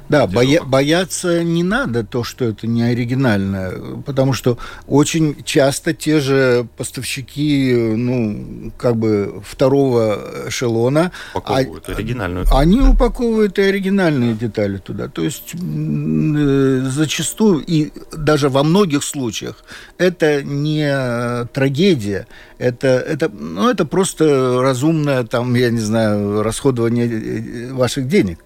Да, 0.09 0.27
боя- 0.27 0.63
бояться 0.63 1.43
не 1.43 1.63
надо 1.63 2.03
то, 2.03 2.23
что 2.23 2.45
это 2.45 2.67
не 2.67 2.83
оригинальное, 2.83 3.71
потому 4.05 4.33
что 4.33 4.57
очень 4.87 5.43
часто 5.43 5.93
те 5.93 6.19
же 6.19 6.67
поставщики, 6.77 7.73
ну, 7.73 8.71
как 8.77 8.97
бы 8.97 9.41
второго 9.45 10.47
эшелона... 10.47 11.11
Упаковывают 11.33 11.89
а, 11.89 11.91
оригинальную. 11.93 12.45
Они 12.51 12.81
упаковывают 12.81 13.57
и 13.59 13.63
оригинальные 13.63 14.33
детали 14.33 14.77
туда. 14.77 15.07
То 15.07 15.23
есть 15.23 15.53
э, 15.55 16.81
зачастую, 16.89 17.63
и 17.65 17.91
даже 18.15 18.49
во 18.49 18.63
многих 18.63 19.03
случаях, 19.03 19.63
это 19.97 20.43
не 20.43 21.45
трагедия, 21.53 22.27
это, 22.57 22.87
это, 22.87 23.29
ну, 23.29 23.69
это 23.69 23.85
просто 23.85 24.61
разумное, 24.61 25.23
там, 25.23 25.53
я 25.55 25.69
не 25.69 25.79
знаю, 25.79 26.43
расходование 26.43 27.07
э, 27.07 27.73
ваших 27.73 28.07
денег. 28.07 28.39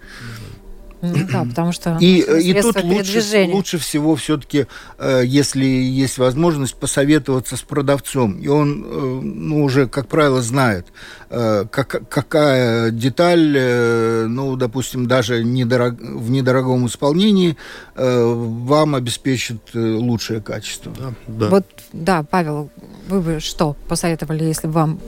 Ну, 1.02 1.28
да, 1.32 1.46
потому 1.46 1.72
что 1.72 1.98
и, 2.00 2.20
и 2.20 2.62
тут 2.62 2.84
лучше, 2.84 3.48
лучше 3.52 3.78
всего 3.78 4.16
все-таки, 4.16 4.68
э, 4.98 5.24
если 5.26 5.66
есть 5.66 6.18
возможность, 6.18 6.76
посоветоваться 6.76 7.56
с 7.56 7.62
продавцом. 7.62 8.38
И 8.40 8.48
он 8.48 8.84
э, 8.84 9.20
ну, 9.24 9.64
уже, 9.64 9.88
как 9.88 10.08
правило, 10.08 10.42
знает, 10.42 10.88
э, 11.30 11.66
как, 11.72 12.10
какая 12.10 12.92
деталь, 12.92 14.28
ну, 14.28 14.56
допустим, 14.58 15.08
даже 15.08 15.44
недорог, 15.44 16.00
в 16.00 16.30
недорогом 16.30 16.88
исполнении 16.88 17.56
вам 17.96 18.96
обеспечит 18.96 19.62
лучшее 19.74 20.42
качество. 20.42 20.92
Да, 20.98 21.14
да. 21.28 21.50
Вот, 21.50 21.66
да, 21.94 22.24
Павел, 22.24 22.70
вы 23.08 23.22
бы 23.22 23.40
что 23.40 23.76
посоветовали, 23.88 24.44
если 24.44 24.68
бы 24.68 24.74
вам 24.74 25.00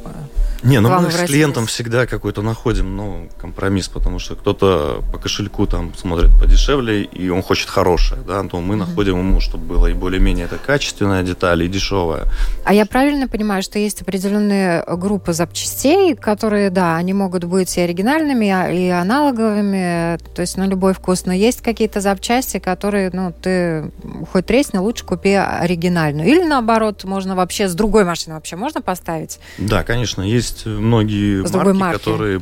не, 0.64 0.80
ну 0.80 0.90
мы 1.00 1.12
с 1.12 1.26
клиентом 1.26 1.66
всегда 1.66 2.06
какой-то 2.06 2.42
находим 2.42 2.96
ну, 2.96 3.30
компромисс, 3.40 3.88
потому 3.88 4.20
что 4.20 4.36
кто-то 4.36 5.04
по 5.12 5.18
кошельку 5.18 5.66
там 5.66 5.94
смотрит 5.96 6.32
подешевле, 6.40 7.04
и 7.04 7.30
он 7.30 7.42
хочет 7.42 7.70
хорошее, 7.70 8.22
да, 8.26 8.44
то 8.44 8.60
мы 8.62 8.76
mm-hmm. 8.76 8.78
находим 8.78 9.18
ему, 9.18 9.40
чтобы 9.40 9.66
было 9.66 9.88
и 9.88 9.94
более-менее 9.94 10.46
это 10.46 10.58
качественная 10.58 11.24
деталь, 11.24 11.64
и 11.64 11.68
дешевая. 11.68 12.26
А 12.64 12.74
я 12.74 12.86
правильно 12.86 13.28
понимаю, 13.28 13.64
что 13.64 13.80
есть 13.80 14.02
определенные 14.02 14.84
группы 14.88 15.34
запчастей, 15.34 16.16
которые, 16.16 16.70
да, 16.70 16.96
они 16.96 17.14
могут 17.14 17.44
быть 17.46 17.78
и 17.78 17.82
оригинальными, 17.82 18.46
и 18.76 18.90
аналоговыми, 18.90 20.18
то 20.36 20.42
есть 20.42 20.58
на 20.58 20.68
любой 20.68 20.94
вкус, 20.94 21.26
но 21.26 21.34
есть 21.34 21.62
какие-то 21.62 22.02
запчасти, 22.02 22.60
которые, 22.60 23.10
ну, 23.14 23.34
ты 23.42 23.92
хоть 24.32 24.46
тресни, 24.46 24.78
лучше 24.78 25.06
купи 25.06 25.34
оригинальную. 25.34 26.28
Или 26.28 26.44
наоборот, 26.44 27.04
можно 27.04 27.36
вообще 27.36 27.68
с 27.68 27.74
другой 27.74 28.06
машины 28.06 28.36
вообще 28.36 28.56
можно 28.56 28.82
поставить? 28.82 29.40
Да, 29.58 29.84
конечно, 29.84 30.22
есть 30.22 30.51
есть 30.52 30.66
многие 30.66 31.46
С 31.46 31.54
марки, 31.54 31.78
марки, 31.78 31.98
которые 31.98 32.42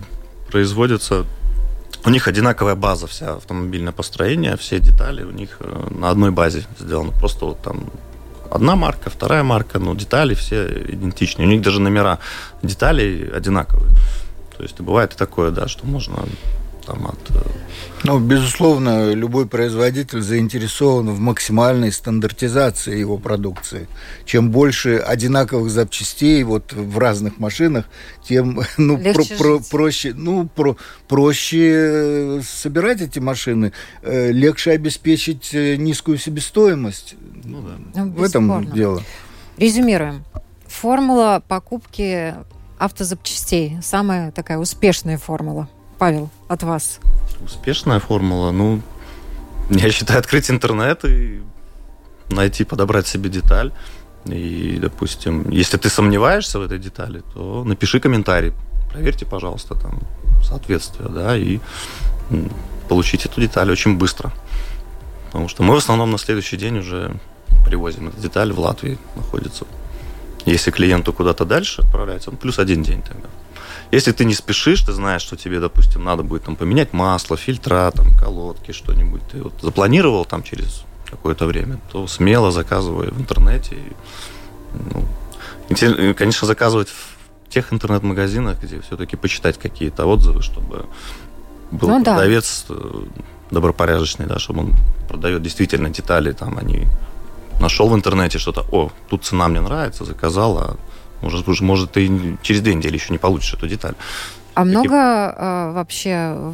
производятся 0.52 1.26
у 2.06 2.10
них 2.10 2.28
одинаковая 2.28 2.76
база 2.76 3.08
вся 3.08 3.34
автомобильное 3.36 3.92
построение, 3.92 4.56
все 4.56 4.80
детали 4.80 5.24
у 5.24 5.32
них 5.32 5.58
э, 5.60 5.88
на 5.92 6.10
одной 6.10 6.32
базе 6.32 6.64
сделаны. 6.80 7.12
Просто 7.12 7.46
вот 7.46 7.62
там 7.62 7.90
одна 8.50 8.76
марка, 8.78 9.10
вторая 9.10 9.44
марка, 9.44 9.80
но 9.80 9.94
детали 9.96 10.34
все 10.34 10.66
идентичные. 10.66 11.46
У 11.46 11.52
них 11.52 11.62
даже 11.62 11.82
номера 11.82 12.20
деталей 12.64 13.30
одинаковые. 13.30 13.92
То 14.56 14.64
есть 14.64 14.80
бывает 14.80 15.14
и 15.14 15.18
такое, 15.18 15.52
да, 15.52 15.68
что 15.68 15.86
можно 15.86 16.26
там 16.90 17.06
от 17.06 17.32
ну, 18.06 18.18
безусловно, 18.20 19.12
любой 19.12 19.46
производитель 19.46 20.22
заинтересован 20.22 21.10
в 21.10 21.20
максимальной 21.20 21.92
стандартизации 21.92 22.98
его 22.98 23.18
продукции. 23.18 23.88
Чем 24.26 24.52
больше 24.52 24.98
одинаковых 24.98 25.70
запчастей 25.70 26.42
вот 26.44 26.72
в 26.72 26.98
разных 26.98 27.40
машинах, 27.40 27.86
тем 28.24 28.62
ну, 28.78 28.98
про, 28.98 29.24
про, 29.38 29.60
проще, 29.60 30.14
ну, 30.16 30.48
про, 30.48 30.78
проще 31.10 31.72
э, 31.74 32.42
собирать 32.42 33.02
эти 33.02 33.20
машины, 33.20 33.74
э, 34.02 34.32
легче 34.32 34.72
обеспечить 34.72 35.54
э, 35.54 35.76
низкую 35.76 36.18
себестоимость. 36.18 37.16
Ну, 37.44 37.62
да. 37.62 38.04
ну, 38.06 38.12
в 38.12 38.24
этом 38.24 38.72
дело. 38.72 39.04
Резюмируем. 39.58 40.24
Формула 40.68 41.44
покупки 41.46 42.34
автозапчастей. 42.78 43.78
Самая 43.82 44.32
такая 44.32 44.58
успешная 44.58 45.18
формула. 45.18 45.68
Павел, 46.00 46.30
от 46.48 46.64
вас 46.64 47.00
успешная 47.46 48.00
формула? 48.00 48.52
Ну, 48.52 48.82
я 49.70 49.92
считаю, 49.92 50.20
открыть 50.20 50.50
интернет 50.50 51.04
и 51.06 51.42
найти, 52.30 52.64
подобрать 52.64 53.06
себе 53.08 53.30
деталь. 53.30 53.72
И, 54.26 54.78
допустим, 54.82 55.50
если 55.50 55.78
ты 55.78 55.90
сомневаешься 55.90 56.60
в 56.60 56.62
этой 56.62 56.80
детали, 56.80 57.22
то 57.34 57.64
напиши 57.66 58.00
комментарий. 58.00 58.54
Проверьте, 58.92 59.26
пожалуйста, 59.26 59.76
там 59.76 60.00
соответствие, 60.44 61.10
да, 61.10 61.38
и 61.38 61.60
получить 62.88 63.26
эту 63.26 63.42
деталь 63.42 63.70
очень 63.70 63.98
быстро. 63.98 64.32
Потому 65.28 65.48
что 65.48 65.64
мы 65.64 65.76
в 65.76 65.78
основном 65.78 66.12
на 66.12 66.18
следующий 66.18 66.58
день 66.58 66.78
уже 66.78 67.20
привозим 67.66 68.08
эту 68.08 68.20
деталь 68.22 68.52
в 68.52 68.60
Латвии 68.60 68.98
находится. 69.16 69.66
Если 70.46 70.72
клиенту 70.72 71.14
куда-то 71.14 71.46
дальше 71.46 71.82
отправляется, 71.82 72.32
ну, 72.32 72.38
плюс 72.38 72.58
один 72.58 72.84
день 72.84 73.02
тогда. 73.02 73.28
Если 73.92 74.12
ты 74.12 74.24
не 74.24 74.36
спешишь, 74.36 74.82
ты 74.82 74.94
знаешь, 74.94 75.22
что 75.22 75.36
тебе, 75.36 75.60
допустим, 75.60 76.04
надо 76.04 76.22
будет 76.24 76.44
там 76.44 76.56
поменять 76.56 76.94
масло, 76.94 77.38
фильтра, 77.38 77.92
там, 77.96 78.16
колодки, 78.16 78.72
что-нибудь, 78.72 79.22
ты 79.32 79.42
вот 79.42 79.54
запланировал 79.62 80.26
там 80.26 80.44
через 80.44 80.84
какое-то 81.10 81.48
время, 81.48 81.80
то 81.92 82.06
смело 82.08 82.52
заказывай 82.52 83.10
в 83.10 83.20
интернете. 83.20 83.78
Ну, 84.74 85.06
конечно, 86.14 86.46
заказывать 86.48 86.90
в 86.90 87.50
тех 87.50 87.74
интернет-магазинах, 87.74 88.62
где 88.62 88.80
все-таки 88.82 89.16
почитать 89.16 89.58
какие-то 89.58 90.06
отзывы, 90.06 90.44
чтобы 90.44 90.86
был 91.72 91.90
ну, 91.90 92.04
продавец 92.04 92.66
да. 92.70 92.76
Э, 92.78 93.04
добропорядочный, 93.52 94.28
да, 94.28 94.38
чтобы 94.38 94.62
он 94.62 94.74
продает 95.08 95.42
действительно 95.42 95.90
детали, 95.90 96.32
там, 96.32 96.58
они 96.60 96.86
нашел 97.60 97.90
в 97.90 97.96
интернете 97.96 98.38
что-то, 98.38 98.66
о, 98.72 98.92
тут 99.10 99.26
цена 99.26 99.48
мне 99.48 99.62
нравится, 99.62 100.06
заказал, 100.06 100.58
а 100.58 100.78
может, 101.22 101.48
уже, 101.48 101.64
может, 101.64 101.92
ты 101.92 102.38
через 102.42 102.62
две 102.62 102.76
недели 102.76 102.96
еще 102.96 103.12
не 103.12 103.18
получишь 103.18 103.54
эту 103.54 103.68
деталь. 103.68 103.96
А 104.54 104.64
Таким... 104.64 104.72
много 104.72 105.36
э, 105.38 105.72
вообще 105.74 106.54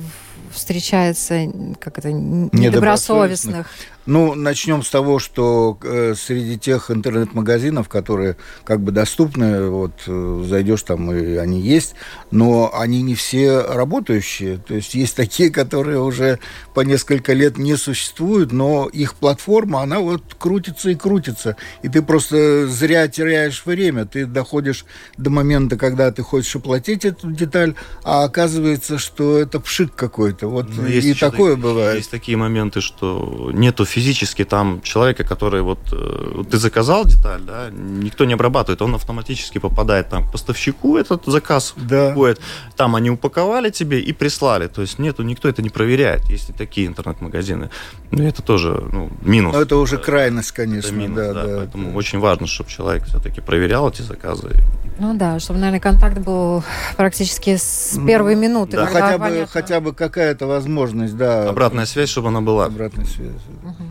встречается 0.51 1.47
как 1.79 1.97
это 1.97 2.11
недобросовестных? 2.11 3.69
Ну, 4.05 4.35
начнем 4.35 4.83
с 4.83 4.89
того, 4.89 5.19
что 5.19 5.77
э, 5.81 6.13
среди 6.15 6.59
тех 6.59 6.91
интернет-магазинов, 6.91 7.89
которые 7.89 8.37
как 8.63 8.81
бы 8.81 8.91
доступны, 8.91 9.69
вот 9.69 9.93
э, 10.05 10.43
зайдешь 10.47 10.83
там 10.83 11.11
и 11.11 11.35
они 11.35 11.61
есть, 11.61 11.95
но 12.29 12.71
они 12.73 13.01
не 13.01 13.15
все 13.15 13.61
работающие. 13.61 14.57
То 14.57 14.75
есть 14.75 14.93
есть 14.93 15.15
такие, 15.15 15.49
которые 15.49 15.99
уже 15.99 16.39
по 16.73 16.81
несколько 16.81 17.33
лет 17.33 17.57
не 17.57 17.75
существуют, 17.75 18.51
но 18.51 18.87
их 18.87 19.15
платформа, 19.15 19.81
она 19.81 19.99
вот 19.99 20.35
крутится 20.37 20.91
и 20.91 20.95
крутится. 20.95 21.57
И 21.81 21.89
ты 21.89 22.01
просто 22.01 22.67
зря 22.67 23.07
теряешь 23.07 23.65
время. 23.65 24.05
Ты 24.05 24.25
доходишь 24.25 24.85
до 25.17 25.29
момента, 25.31 25.77
когда 25.77 26.11
ты 26.11 26.21
хочешь 26.21 26.55
оплатить 26.55 27.05
эту 27.05 27.31
деталь, 27.31 27.73
а 28.03 28.23
оказывается, 28.23 28.99
что 28.99 29.37
это 29.39 29.59
пшик 29.59 29.95
какой-то. 29.95 30.47
Вот 30.47 30.67
ну, 30.75 30.85
и 30.85 31.13
такое 31.13 31.53
так, 31.53 31.63
бывает. 31.63 31.97
Есть 31.97 32.11
такие 32.11 32.37
моменты, 32.37 32.81
что 32.81 33.51
нету 33.51 33.85
физически 33.95 34.43
там 34.43 34.81
человека, 34.81 35.23
который 35.23 35.61
вот 35.61 35.79
э, 35.93 36.43
ты 36.51 36.57
заказал 36.57 37.05
деталь, 37.05 37.41
да, 37.41 37.69
никто 37.71 38.25
не 38.25 38.33
обрабатывает, 38.33 38.81
он 38.81 38.93
автоматически 38.95 39.57
попадает 39.57 40.09
там 40.09 40.27
к 40.27 40.31
поставщику 40.33 40.97
этот 40.97 41.23
заказ 41.25 41.73
да. 41.77 42.09
уходит, 42.09 42.41
там 42.75 42.97
они 42.97 43.09
упаковали 43.09 43.69
тебе 43.69 44.01
и 44.01 44.11
прислали, 44.11 44.67
то 44.67 44.81
есть 44.81 44.99
нету, 44.99 45.23
никто 45.23 45.47
это 45.47 45.61
не 45.61 45.69
проверяет, 45.69 46.25
есть 46.25 46.49
и 46.49 46.53
такие 46.53 46.87
интернет-магазины, 46.87 47.69
но 48.11 48.23
это 48.23 48.41
тоже 48.41 48.83
ну, 48.91 49.09
минус. 49.21 49.53
Но 49.53 49.61
это 49.61 49.77
уже 49.77 49.97
крайность, 49.97 50.51
конечно, 50.51 50.87
это 50.87 50.95
минус, 50.95 51.15
да, 51.15 51.33
да, 51.33 51.45
да, 51.45 51.57
поэтому 51.59 51.91
да. 51.91 51.97
очень 51.97 52.19
важно, 52.19 52.47
чтобы 52.47 52.69
человек 52.69 53.05
все-таки 53.05 53.39
проверял 53.39 53.89
эти 53.89 54.01
заказы. 54.01 54.51
Ну 54.99 55.13
да, 55.13 55.39
чтобы, 55.39 55.59
наверное, 55.59 55.79
контакт 55.79 56.17
был 56.19 56.63
практически 56.97 57.57
с 57.57 57.99
первой 58.05 58.35
минуты. 58.35 58.77
Да, 58.77 58.85
хотя 58.85 59.17
бы, 59.17 59.47
хотя 59.49 59.79
бы 59.79 59.93
какая-то 59.93 60.47
возможность, 60.47 61.17
да. 61.17 61.49
Обратная 61.49 61.85
связь, 61.85 62.09
чтобы 62.09 62.29
она 62.29 62.41
была. 62.41 62.65
Обратная 62.65 63.05
связь. 63.05 63.41
Угу. 63.63 63.84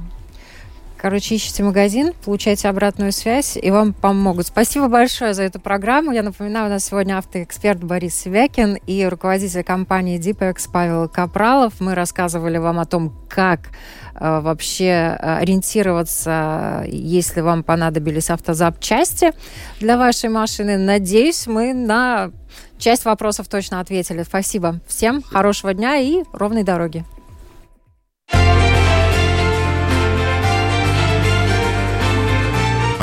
Короче, 1.04 1.36
ищите 1.36 1.62
магазин, 1.62 2.14
получайте 2.24 2.66
обратную 2.66 3.12
связь, 3.12 3.58
и 3.60 3.70
вам 3.70 3.92
помогут. 3.92 4.46
Спасибо 4.46 4.88
большое 4.88 5.34
за 5.34 5.42
эту 5.42 5.60
программу. 5.60 6.12
Я 6.12 6.22
напоминаю, 6.22 6.68
у 6.68 6.70
нас 6.70 6.86
сегодня 6.86 7.18
автоэксперт 7.18 7.84
Борис 7.84 8.14
Севякин 8.14 8.76
и 8.86 9.04
руководитель 9.04 9.62
компании 9.64 10.18
Deepex 10.18 10.66
Павел 10.72 11.10
Капралов. 11.10 11.74
Мы 11.78 11.94
рассказывали 11.94 12.56
вам 12.56 12.80
о 12.80 12.86
том, 12.86 13.14
как 13.28 13.68
э, 14.14 14.40
вообще 14.40 14.86
э, 15.20 15.36
ориентироваться, 15.40 16.86
если 16.88 17.42
вам 17.42 17.64
понадобились 17.64 18.30
автозапчасти 18.30 19.32
для 19.80 19.98
вашей 19.98 20.30
машины. 20.30 20.78
Надеюсь, 20.78 21.46
мы 21.46 21.74
на 21.74 22.30
часть 22.78 23.04
вопросов 23.04 23.46
точно 23.48 23.80
ответили. 23.80 24.22
Спасибо 24.22 24.80
всем, 24.88 25.20
хорошего 25.20 25.74
дня 25.74 25.98
и 25.98 26.22
ровной 26.32 26.62
дороги. 26.62 27.04